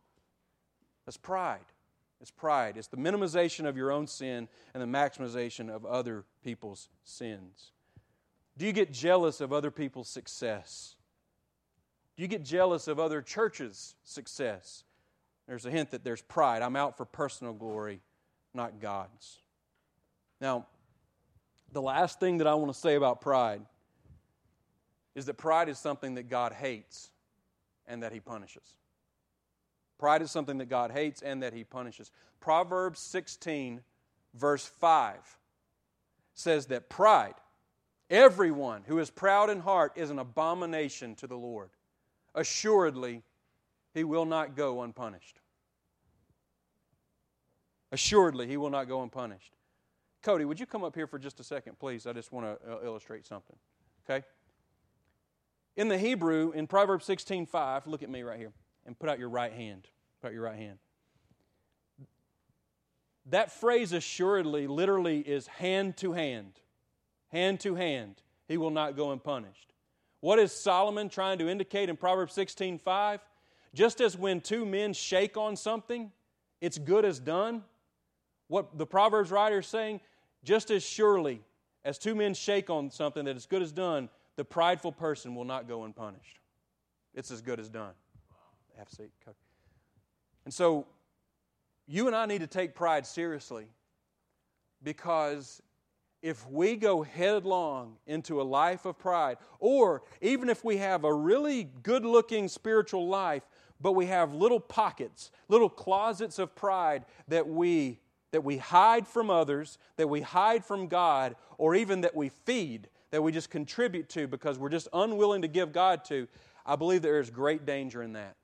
[1.04, 1.66] That's pride.
[2.18, 2.78] It's pride.
[2.78, 7.72] It's the minimization of your own sin and the maximization of other people's sins.
[8.56, 10.96] Do you get jealous of other people's success?
[12.16, 14.84] Do you get jealous of other churches' success?
[15.48, 16.62] There's a hint that there's pride.
[16.62, 18.00] I'm out for personal glory,
[18.54, 19.38] not God's.
[20.40, 20.66] Now,
[21.72, 23.62] the last thing that I want to say about pride
[25.14, 27.10] is that pride is something that God hates
[27.86, 28.76] and that He punishes.
[29.98, 32.10] Pride is something that God hates and that He punishes.
[32.40, 33.80] Proverbs 16,
[34.34, 35.16] verse 5
[36.34, 37.34] says that pride,
[38.10, 41.70] everyone who is proud in heart, is an abomination to the Lord.
[42.34, 43.22] Assuredly,
[43.94, 45.40] He will not go unpunished.
[47.90, 49.54] Assuredly, He will not go unpunished.
[50.22, 52.06] Cody, would you come up here for just a second, please?
[52.06, 53.56] I just want to uh, illustrate something.
[54.08, 54.24] Okay?
[55.76, 58.52] In the Hebrew, in Proverbs 16 5, look at me right here
[58.86, 59.88] and put out your right hand.
[60.20, 60.78] Put out your right hand.
[63.26, 66.60] That phrase assuredly literally is hand to hand.
[67.32, 68.22] Hand to hand.
[68.46, 69.72] He will not go unpunished.
[70.20, 73.20] What is Solomon trying to indicate in Proverbs 16 5?
[73.74, 76.12] Just as when two men shake on something,
[76.60, 77.64] it's good as done.
[78.48, 80.00] What the Proverbs writer is saying,
[80.44, 81.40] just as surely
[81.84, 85.44] as two men shake on something that is good as done, the prideful person will
[85.44, 86.38] not go unpunished.
[87.14, 87.92] It's as good as done.
[88.76, 89.10] Have seat.
[90.44, 90.86] And so,
[91.86, 93.66] you and I need to take pride seriously
[94.82, 95.62] because
[96.22, 101.12] if we go headlong into a life of pride, or even if we have a
[101.12, 103.42] really good looking spiritual life,
[103.80, 107.98] but we have little pockets, little closets of pride that we
[108.30, 112.88] that we hide from others, that we hide from God, or even that we feed,
[113.10, 116.26] that we just contribute to because we're just unwilling to give God to,
[116.64, 118.36] I believe there is great danger in that.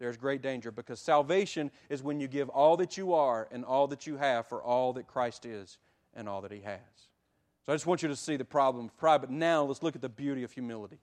[0.00, 3.86] There's great danger because salvation is when you give all that you are and all
[3.86, 5.78] that you have for all that Christ is
[6.14, 6.80] and all that He has.
[7.64, 9.20] So I just want you to see the problem of pride.
[9.20, 10.98] But now let's look at the beauty of humility.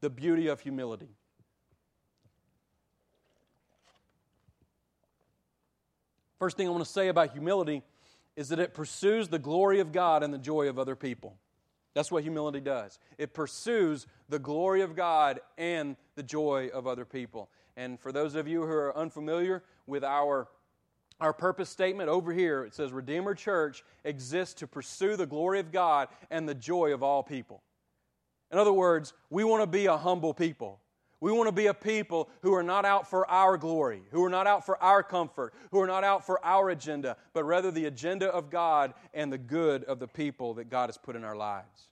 [0.00, 1.08] The beauty of humility.
[6.38, 7.82] First thing I want to say about humility
[8.34, 11.36] is that it pursues the glory of God and the joy of other people.
[11.92, 12.98] That's what humility does.
[13.18, 17.50] It pursues the glory of God and the joy of other people.
[17.76, 20.48] And for those of you who are unfamiliar with our,
[21.20, 25.70] our purpose statement over here, it says Redeemer Church exists to pursue the glory of
[25.72, 27.62] God and the joy of all people.
[28.50, 30.80] In other words, we want to be a humble people.
[31.20, 34.30] We want to be a people who are not out for our glory, who are
[34.30, 37.84] not out for our comfort, who are not out for our agenda, but rather the
[37.84, 41.36] agenda of God and the good of the people that God has put in our
[41.36, 41.88] lives.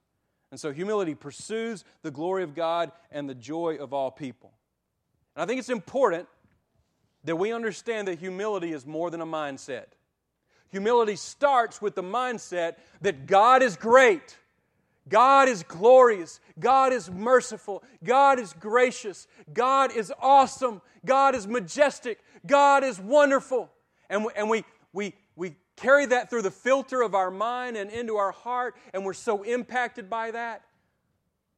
[0.51, 4.53] And so humility pursues the glory of God and the joy of all people.
[5.37, 6.27] And I think it's important
[7.29, 9.87] that we understand that humility is more than a mindset.
[10.71, 14.37] Humility starts with the mindset that God is great
[15.09, 16.41] God is glorious.
[16.59, 17.83] God is merciful.
[18.05, 19.27] God is gracious.
[19.53, 20.83] God is awesome.
[21.05, 22.21] God is majestic.
[22.47, 23.71] God is wonderful.
[24.11, 27.91] And we, and we, we, we carry that through the filter of our mind and
[27.91, 30.63] into our heart, and we're so impacted by that.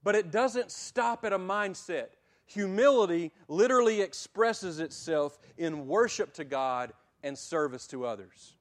[0.02, 2.08] But it doesn't stop at a mindset.
[2.52, 8.56] Humility literally expresses itself in worship to God and service to others.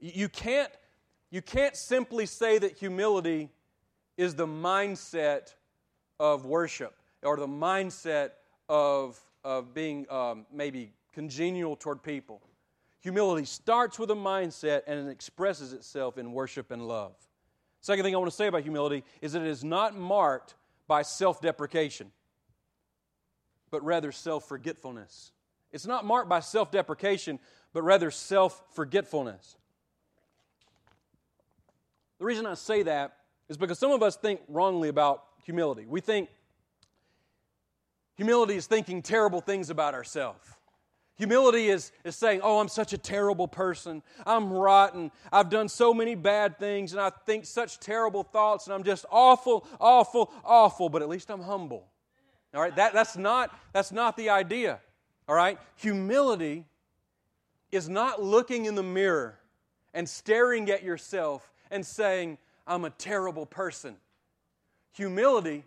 [0.00, 0.14] Right.
[0.14, 0.70] You, can't,
[1.30, 3.48] you can't simply say that humility
[4.16, 5.54] is the mindset
[6.20, 8.30] of worship or the mindset
[8.68, 12.40] of, of being um, maybe congenial toward people.
[13.00, 17.16] Humility starts with a mindset and it expresses itself in worship and love.
[17.80, 20.54] Second thing I want to say about humility is that it is not marked
[20.86, 22.12] by self deprecation,
[23.70, 25.32] but rather self forgetfulness.
[25.72, 27.38] It's not marked by self deprecation,
[27.72, 29.56] but rather self forgetfulness.
[32.18, 33.16] The reason I say that
[33.48, 35.86] is because some of us think wrongly about humility.
[35.86, 36.28] We think
[38.14, 40.46] humility is thinking terrible things about ourselves.
[41.16, 44.02] Humility is, is saying, Oh, I'm such a terrible person.
[44.24, 45.10] I'm rotten.
[45.30, 49.04] I've done so many bad things, and I think such terrible thoughts, and I'm just
[49.10, 51.86] awful, awful, awful, but at least I'm humble.
[52.54, 52.74] All right?
[52.76, 54.80] That, that's, not, that's not the idea.
[55.28, 55.58] All right?
[55.76, 56.64] Humility
[57.70, 59.38] is not looking in the mirror
[59.94, 63.96] and staring at yourself and saying, I'm a terrible person.
[64.92, 65.64] Humility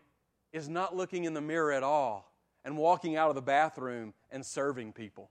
[0.52, 2.32] is not looking in the mirror at all
[2.66, 5.30] and walking out of the bathroom and serving people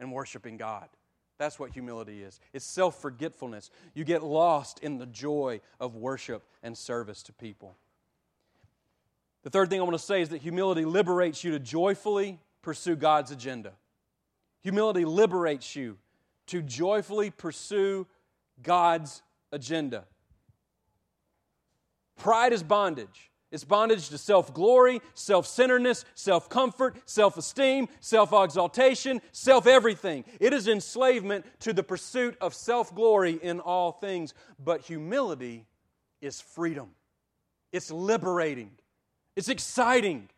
[0.00, 0.88] and worshiping God.
[1.38, 2.40] That's what humility is.
[2.52, 3.70] It's self forgetfulness.
[3.94, 7.76] You get lost in the joy of worship and service to people.
[9.46, 12.96] The third thing I want to say is that humility liberates you to joyfully pursue
[12.96, 13.74] God's agenda.
[14.64, 15.98] Humility liberates you
[16.48, 18.08] to joyfully pursue
[18.60, 19.22] God's
[19.52, 20.02] agenda.
[22.16, 23.30] Pride is bondage.
[23.52, 30.24] It's bondage to self glory, self centeredness, self comfort, self esteem, self exaltation, self everything.
[30.40, 34.34] It is enslavement to the pursuit of self glory in all things.
[34.58, 35.66] But humility
[36.20, 36.96] is freedom,
[37.70, 38.72] it's liberating,
[39.36, 40.28] it's exciting.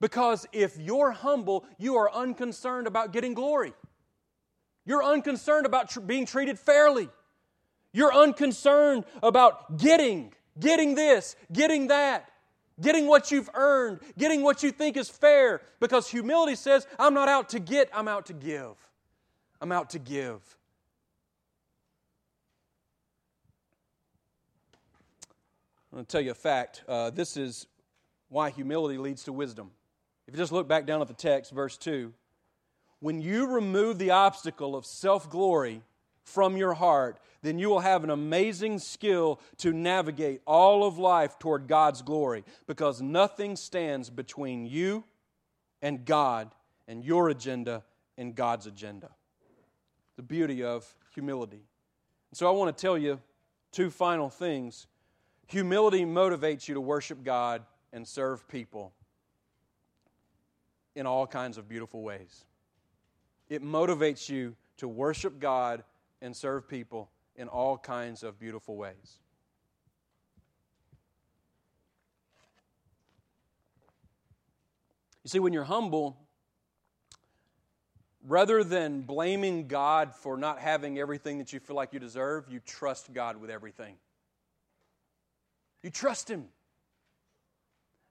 [0.00, 3.72] Because if you're humble, you are unconcerned about getting glory.
[4.84, 7.08] You're unconcerned about tr- being treated fairly.
[7.92, 12.30] You're unconcerned about getting getting this, getting that,
[12.80, 15.60] getting what you've earned, getting what you think is fair.
[15.80, 18.74] Because humility says, I'm not out to get, I'm out to give.
[19.60, 20.56] I'm out to give.
[25.92, 26.84] I'm going to tell you a fact.
[26.86, 27.66] Uh, this is
[28.28, 29.70] why humility leads to wisdom.
[30.26, 32.12] If you just look back down at the text, verse 2,
[33.00, 35.82] when you remove the obstacle of self glory
[36.24, 41.38] from your heart, then you will have an amazing skill to navigate all of life
[41.38, 45.04] toward God's glory because nothing stands between you
[45.80, 46.52] and God
[46.88, 47.84] and your agenda
[48.18, 49.10] and God's agenda.
[50.16, 51.62] The beauty of humility.
[52.30, 53.20] And So I want to tell you
[53.70, 54.86] two final things.
[55.46, 57.62] Humility motivates you to worship God
[57.92, 58.92] and serve people
[60.94, 62.44] in all kinds of beautiful ways.
[63.48, 65.84] It motivates you to worship God
[66.20, 69.18] and serve people in all kinds of beautiful ways.
[75.22, 76.16] You see, when you're humble,
[78.26, 82.60] rather than blaming God for not having everything that you feel like you deserve, you
[82.60, 83.96] trust God with everything.
[85.82, 86.46] You trust Him.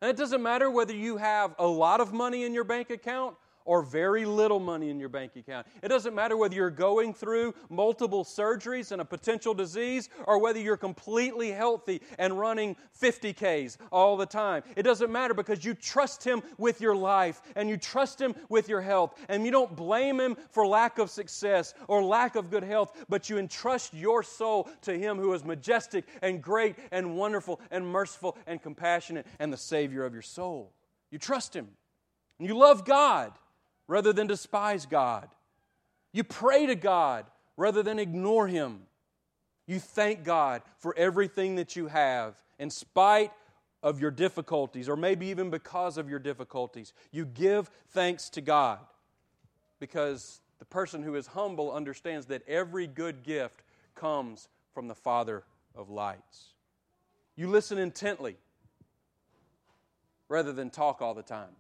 [0.05, 3.35] And it doesn't matter whether you have a lot of money in your bank account
[3.65, 5.67] or very little money in your bank account.
[5.81, 10.59] It doesn't matter whether you're going through multiple surgeries and a potential disease or whether
[10.59, 14.63] you're completely healthy and running 50Ks all the time.
[14.75, 18.69] It doesn't matter because you trust Him with your life and you trust Him with
[18.69, 22.63] your health and you don't blame Him for lack of success or lack of good
[22.63, 27.59] health, but you entrust your soul to Him who is majestic and great and wonderful
[27.71, 30.71] and merciful and compassionate and the Savior of your soul.
[31.09, 31.67] You trust Him.
[32.37, 33.31] And you love God
[33.87, 35.29] rather than despise God.
[36.11, 37.25] You pray to God
[37.57, 38.81] rather than ignore Him.
[39.67, 43.31] You thank God for everything that you have in spite
[43.83, 46.93] of your difficulties, or maybe even because of your difficulties.
[47.11, 48.79] You give thanks to God
[49.79, 53.61] because the person who is humble understands that every good gift
[53.93, 55.43] comes from the Father
[55.75, 56.53] of lights.
[57.35, 58.37] You listen intently
[60.29, 61.55] rather than talk all the time.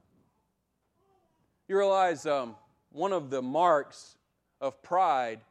[1.67, 2.55] You realize um,
[2.91, 4.17] one of the marks
[4.61, 5.41] of pride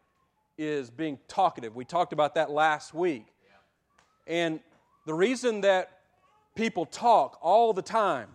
[0.57, 1.75] is being talkative.
[1.75, 3.27] We talked about that last week.
[4.27, 4.61] And
[5.07, 5.91] the reason that
[6.55, 8.29] people talk all the time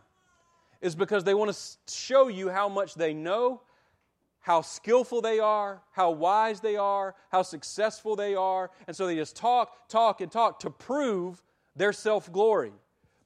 [0.81, 3.61] is because they want to show you how much they know,
[4.41, 8.71] how skillful they are, how wise they are, how successful they are.
[8.87, 11.41] And so they just talk, talk, and talk to prove
[11.75, 12.73] their self glory.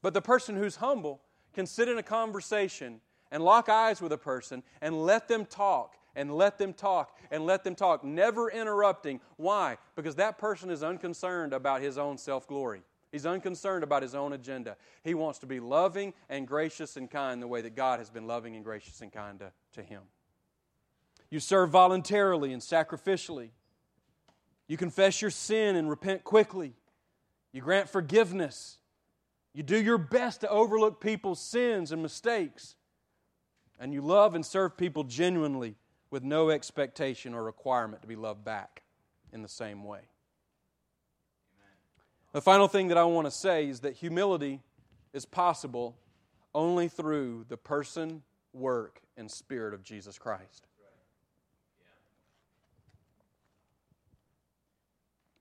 [0.02, 1.22] But the person who's humble
[1.54, 3.02] can sit in a conversation
[3.34, 7.46] and lock eyes with a person and let them talk and let them talk and
[7.46, 9.20] let them talk, never interrupting.
[9.38, 9.78] Why?
[9.96, 12.84] Because that person is unconcerned about his own self glory.
[13.12, 14.78] He's unconcerned about his own agenda.
[15.04, 18.28] He wants to be loving and gracious and kind the way that God has been
[18.28, 20.02] loving and gracious and kind to, to him.
[21.30, 23.50] You serve voluntarily and sacrificially.
[24.68, 26.74] You confess your sin and repent quickly.
[27.52, 28.78] You grant forgiveness.
[29.54, 32.76] You do your best to overlook people's sins and mistakes
[33.84, 35.76] and you love and serve people genuinely
[36.10, 38.82] with no expectation or requirement to be loved back
[39.34, 40.00] in the same way.
[42.32, 44.62] The final thing that I want to say is that humility
[45.12, 45.98] is possible
[46.56, 48.24] only through the person,
[48.54, 50.66] work, and spirit of Jesus Christ.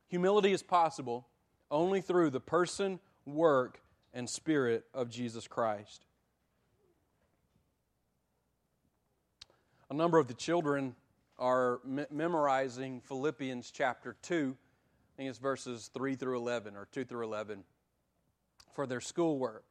[0.09, 1.28] Humility is possible
[1.70, 3.80] only through the person, work,
[4.12, 6.07] and spirit of Jesus Christ.
[9.93, 10.95] A number of the children
[11.38, 14.57] are me- memorizing Philippians chapter 2.
[14.57, 17.62] I think it's verses 3 through 11 or 2 through 11
[18.74, 19.64] for their schoolwork.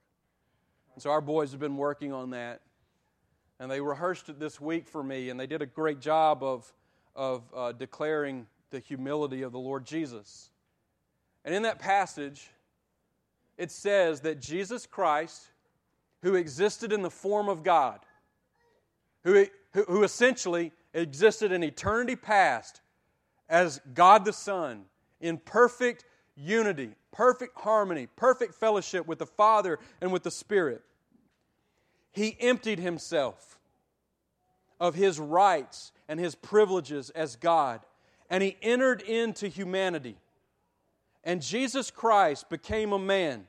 [0.94, 2.62] And so our boys have been working on that.
[3.60, 6.72] And they rehearsed it this week for me, and they did a great job of,
[7.16, 10.52] of uh, declaring the humility of the Lord Jesus.
[11.44, 12.48] And in that passage,
[13.58, 15.48] it says that Jesus Christ,
[16.22, 18.02] who existed in the form of God,
[19.24, 22.82] who, who, who essentially existed in eternity past
[23.50, 24.86] as God the Son,
[25.20, 26.06] in perfect
[26.36, 30.82] unity, perfect harmony, perfect fellowship with the Father and with the Spirit.
[32.12, 33.60] He emptied himself
[34.80, 37.82] of his rights and his privileges as God,
[38.30, 40.18] and he entered into humanity.
[41.24, 43.46] And Jesus Christ became a man.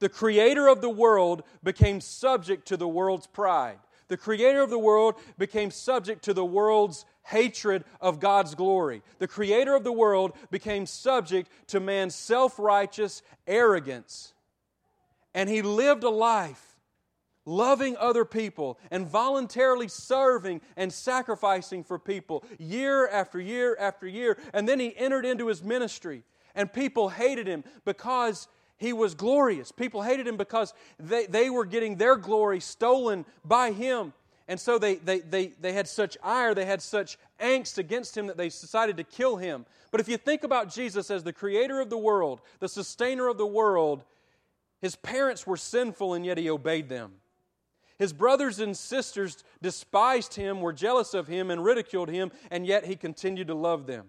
[0.00, 3.78] The creator of the world became subject to the world's pride.
[4.12, 9.00] The creator of the world became subject to the world's hatred of God's glory.
[9.20, 14.34] The creator of the world became subject to man's self righteous arrogance.
[15.32, 16.76] And he lived a life
[17.46, 24.36] loving other people and voluntarily serving and sacrificing for people year after year after year.
[24.52, 26.22] And then he entered into his ministry,
[26.54, 28.46] and people hated him because
[28.78, 29.70] he was glorious.
[29.72, 34.12] People hated him because they, they were getting their glory stolen by him.
[34.48, 38.26] And so they, they, they, they had such ire, they had such angst against him
[38.26, 39.66] that they decided to kill him.
[39.90, 43.38] But if you think about Jesus as the creator of the world, the sustainer of
[43.38, 44.04] the world,
[44.80, 47.12] his parents were sinful and yet he obeyed them.
[47.98, 52.84] His brothers and sisters despised him, were jealous of him, and ridiculed him, and yet
[52.84, 54.06] he continued to love them.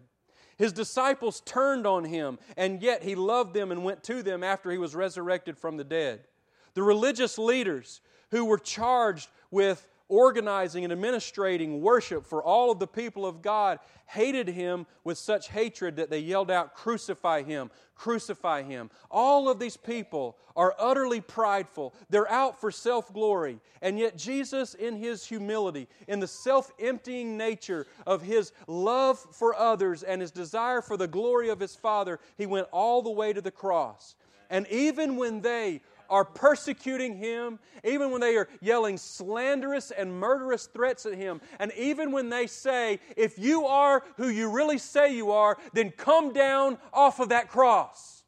[0.57, 4.71] His disciples turned on him, and yet he loved them and went to them after
[4.71, 6.27] he was resurrected from the dead.
[6.73, 8.01] The religious leaders
[8.31, 13.79] who were charged with organizing and administrating worship for all of the people of God
[14.05, 18.89] hated him with such hatred that they yelled out, Crucify him, crucify him.
[19.09, 21.93] All of these people are utterly prideful.
[22.09, 23.59] They're out for self glory.
[23.81, 29.55] And yet, Jesus, in his humility, in the self emptying nature of his love for
[29.55, 33.33] others and his desire for the glory of his Father, he went all the way
[33.33, 34.15] to the cross.
[34.49, 35.81] And even when they
[36.13, 41.73] are persecuting him, even when they are yelling slanderous and murderous threats at him, and
[41.75, 46.31] even when they say, If you are who you really say you are, then come
[46.31, 48.23] down off of that cross.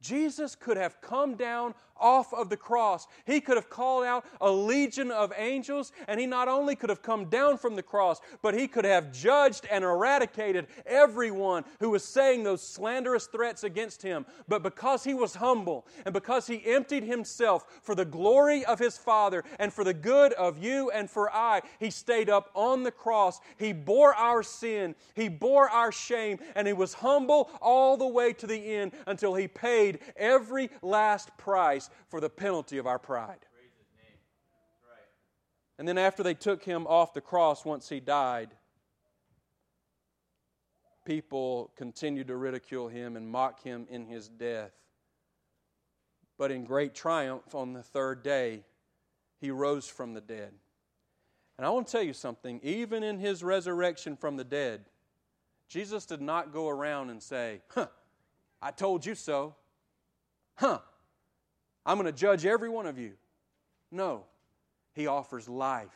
[0.00, 3.06] Jesus could have come down off of the cross.
[3.24, 7.00] He could have called out a legion of angels, and he not only could have
[7.00, 12.04] come down from the cross, but he could have judged and eradicated everyone who was
[12.04, 14.26] saying those slanderous threats against him.
[14.48, 18.98] But because he was humble and because he emptied himself for the glory of his
[18.98, 22.90] Father and for the good of you and for I, he stayed up on the
[22.90, 23.40] cross.
[23.56, 28.32] He bore our sin, he bore our shame, and he was humble all the way
[28.32, 33.46] to the end until he paid every last price for the penalty of our pride.
[35.78, 38.50] And then, after they took him off the cross once he died,
[41.04, 44.72] people continued to ridicule him and mock him in his death.
[46.38, 48.64] But in great triumph on the third day,
[49.40, 50.52] he rose from the dead.
[51.56, 54.84] And I want to tell you something even in his resurrection from the dead,
[55.68, 57.88] Jesus did not go around and say, Huh,
[58.60, 59.56] I told you so.
[60.56, 60.80] Huh,
[61.84, 63.12] I'm going to judge every one of you.
[63.90, 64.24] No,
[64.94, 65.88] He offers life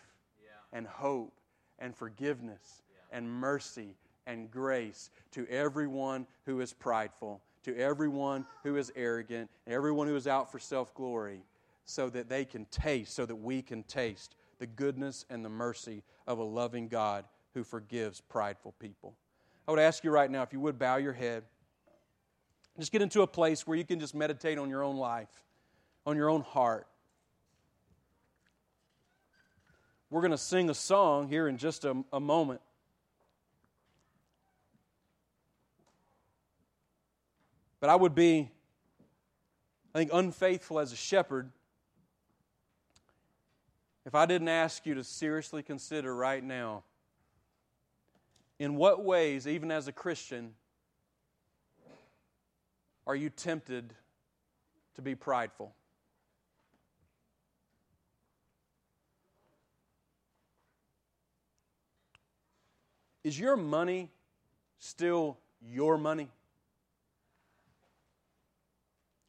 [0.42, 0.76] yeah.
[0.76, 1.32] and hope
[1.78, 3.18] and forgiveness yeah.
[3.18, 10.08] and mercy and grace to everyone who is prideful, to everyone who is arrogant, everyone
[10.08, 11.42] who is out for self glory,
[11.84, 16.02] so that they can taste, so that we can taste the goodness and the mercy
[16.26, 17.24] of a loving God
[17.54, 19.14] who forgives prideful people.
[19.68, 21.44] I would ask you right now if you would bow your head.
[22.78, 25.28] Just get into a place where you can just meditate on your own life
[26.06, 26.86] on your own heart.
[30.08, 32.60] We're going to sing a song here in just a, a moment.
[37.80, 38.48] But I would be,
[39.94, 41.50] I think, unfaithful as a shepherd
[44.06, 46.84] if I didn't ask you to seriously consider right now
[48.60, 50.54] in what ways, even as a Christian,
[53.04, 53.92] are you tempted
[54.94, 55.74] to be prideful?
[63.26, 64.12] Is your money
[64.78, 66.28] still your money?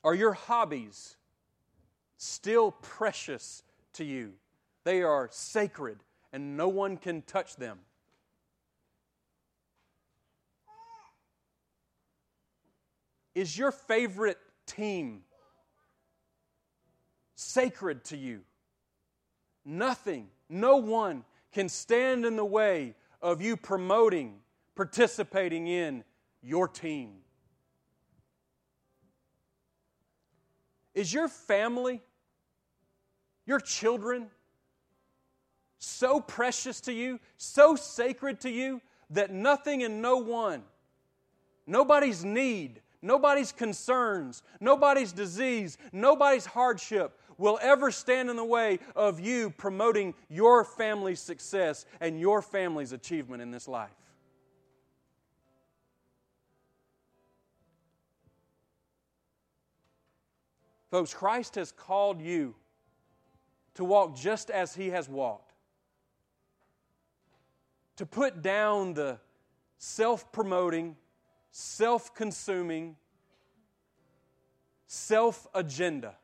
[0.03, 1.17] Are your hobbies
[2.15, 4.33] still precious to you?
[4.83, 5.97] They are sacred
[6.31, 7.79] and no one can touch them.
[13.33, 14.37] Is your favorite
[14.67, 15.23] team
[17.33, 18.41] sacred to you?
[19.65, 24.39] Nothing no one can stand in the way of you promoting,
[24.75, 26.03] participating in
[26.41, 27.15] your team.
[30.93, 32.01] Is your family,
[33.45, 34.27] your children,
[35.79, 40.63] so precious to you, so sacred to you, that nothing and no one,
[41.65, 49.19] nobody's need, nobody's concerns, nobody's disease, nobody's hardship will ever stand in the way of
[49.19, 53.91] you promoting your family's success and your family's achievement in this life.
[60.89, 62.55] Folks, Christ has called you
[63.75, 65.53] to walk just as He has walked,
[67.97, 69.19] to put down the
[69.77, 70.95] self promoting,
[71.51, 72.95] self consuming,
[74.87, 76.15] self agenda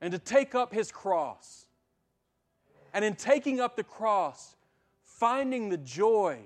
[0.00, 1.66] and to take up his cross.
[2.92, 4.56] And in taking up the cross,
[5.02, 6.38] finding the joy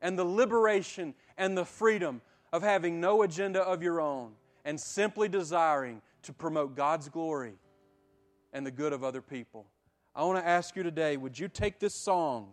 [0.00, 2.20] and the liberation and the freedom
[2.52, 4.32] of having no agenda of your own
[4.64, 7.54] and simply desiring to promote God's glory
[8.52, 9.66] and the good of other people.
[10.14, 12.52] I want to ask you today would you take this song,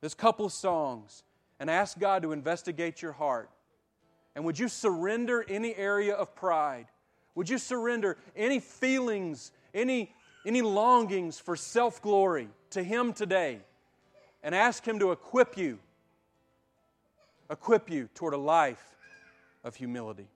[0.00, 1.24] this couple of songs,
[1.60, 3.50] and ask God to investigate your heart?
[4.34, 6.86] And would you surrender any area of pride?
[7.34, 10.14] Would you surrender any feelings any,
[10.46, 13.60] any longings for self glory to Him today
[14.42, 15.78] and ask Him to equip you,
[17.50, 18.96] equip you toward a life
[19.64, 20.28] of humility.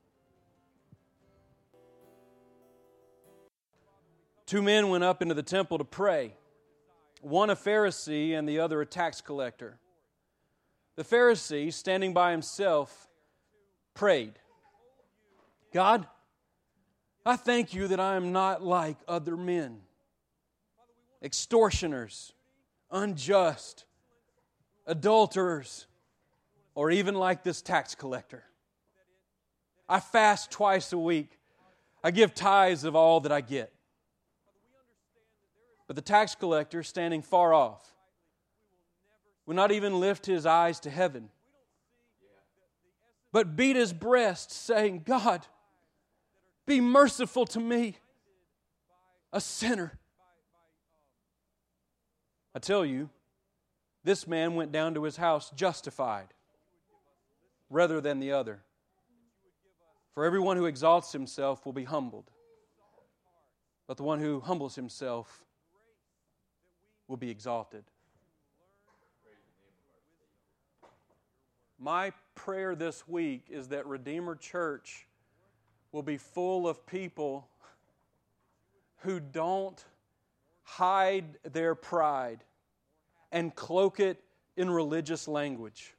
[4.47, 6.35] Two men went up into the temple to pray,
[7.21, 9.79] one a Pharisee and the other a tax collector.
[10.95, 13.09] The Pharisee, standing by himself,
[13.95, 14.35] prayed
[15.73, 16.07] God,
[17.27, 19.81] I thank you that I am not like other men,
[21.21, 22.33] extortioners,
[22.89, 23.85] unjust,
[24.87, 25.89] adulterers,
[26.77, 28.45] or even like this tax collector.
[29.89, 31.41] I fast twice a week.
[32.05, 33.73] I give tithes of all that I get.
[35.89, 37.93] But the tax collector, standing far off,
[39.47, 41.31] would not even lift his eyes to heaven,
[43.33, 45.45] but beat his breast, saying, God,
[46.67, 47.97] be merciful to me,
[49.33, 49.99] a sinner.
[52.55, 53.09] I tell you,
[54.03, 56.29] this man went down to his house justified
[57.71, 58.63] rather than the other.
[60.15, 62.31] For everyone who exalts himself will be humbled,
[63.87, 65.45] but the one who humbles himself
[67.07, 67.85] will be exalted.
[71.79, 75.07] My prayer this week is that Redeemer Church
[75.97, 77.49] will be full of people
[78.99, 79.83] who don't
[80.63, 82.45] hide their pride
[83.33, 84.23] and cloak it
[84.59, 85.95] in religious language,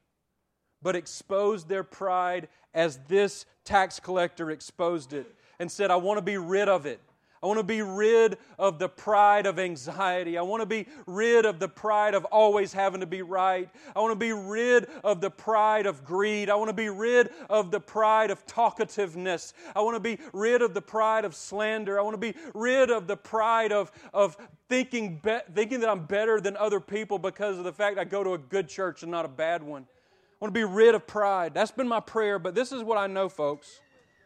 [0.83, 6.21] but expose their pride as this tax collector exposed it and said, I want to
[6.21, 7.01] be rid of it.
[7.41, 10.37] I want to be rid of the pride of anxiety.
[10.37, 13.69] I want to be rid of the pride of always having to be right.
[13.95, 16.49] I want to be rid of the pride of greed.
[16.49, 19.53] I want to be rid of the pride of talkativeness.
[19.75, 21.99] I want to be rid of the pride of slander.
[21.99, 24.35] I want to be rid of the pride of, of
[24.67, 28.23] thinking, be, thinking that I'm better than other people because of the fact I go
[28.23, 29.83] to a good church and not a bad one.
[29.83, 31.53] I want to be rid of pride.
[31.53, 33.79] That's been my prayer, but this is what I know, folks.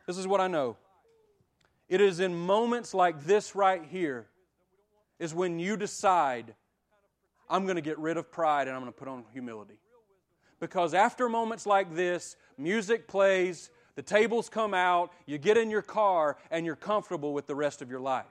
[0.07, 0.77] This is what I know.
[1.91, 4.27] It is in moments like this right here
[5.19, 6.55] is when you decide,
[7.49, 9.77] I'm going to get rid of pride and I'm going to put on humility.
[10.61, 15.81] Because after moments like this, music plays, the tables come out, you get in your
[15.81, 18.23] car, and you're comfortable with the rest of your life.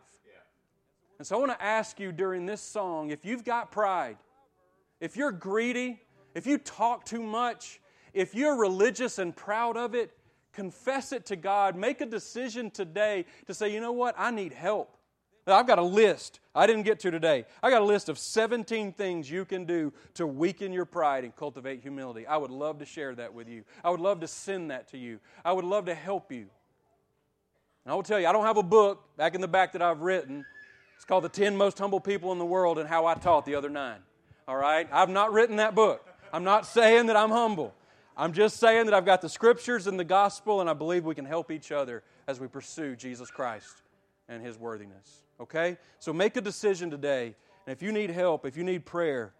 [1.19, 4.17] And so I want to ask you during this song if you've got pride,
[5.01, 6.01] if you're greedy,
[6.35, 7.79] if you talk too much,
[8.15, 10.13] if you're religious and proud of it,
[10.53, 11.77] confess it to God.
[11.77, 14.15] Make a decision today to say, you know what?
[14.19, 14.97] I need help.
[15.47, 17.45] I've got a list I didn't get to today.
[17.63, 21.35] I got a list of 17 things you can do to weaken your pride and
[21.35, 22.27] cultivate humility.
[22.27, 23.65] I would love to share that with you.
[23.85, 25.21] I would love to send that to you.
[25.45, 26.47] I would love to help you.
[27.85, 29.83] And I will tell you, I don't have a book back in the back that
[29.83, 30.45] I've written.
[30.97, 33.55] It's called The 10 Most Humble People in the World and How I Taught the
[33.55, 34.01] Other Nine.
[34.49, 34.89] All right?
[34.91, 36.05] I've not written that book.
[36.33, 37.75] I'm not saying that I'm humble.
[38.21, 41.15] I'm just saying that I've got the scriptures and the gospel, and I believe we
[41.15, 43.81] can help each other as we pursue Jesus Christ
[44.29, 45.23] and his worthiness.
[45.41, 45.79] Okay?
[46.01, 47.35] So make a decision today.
[47.67, 49.33] And if you need help, if you need prayer,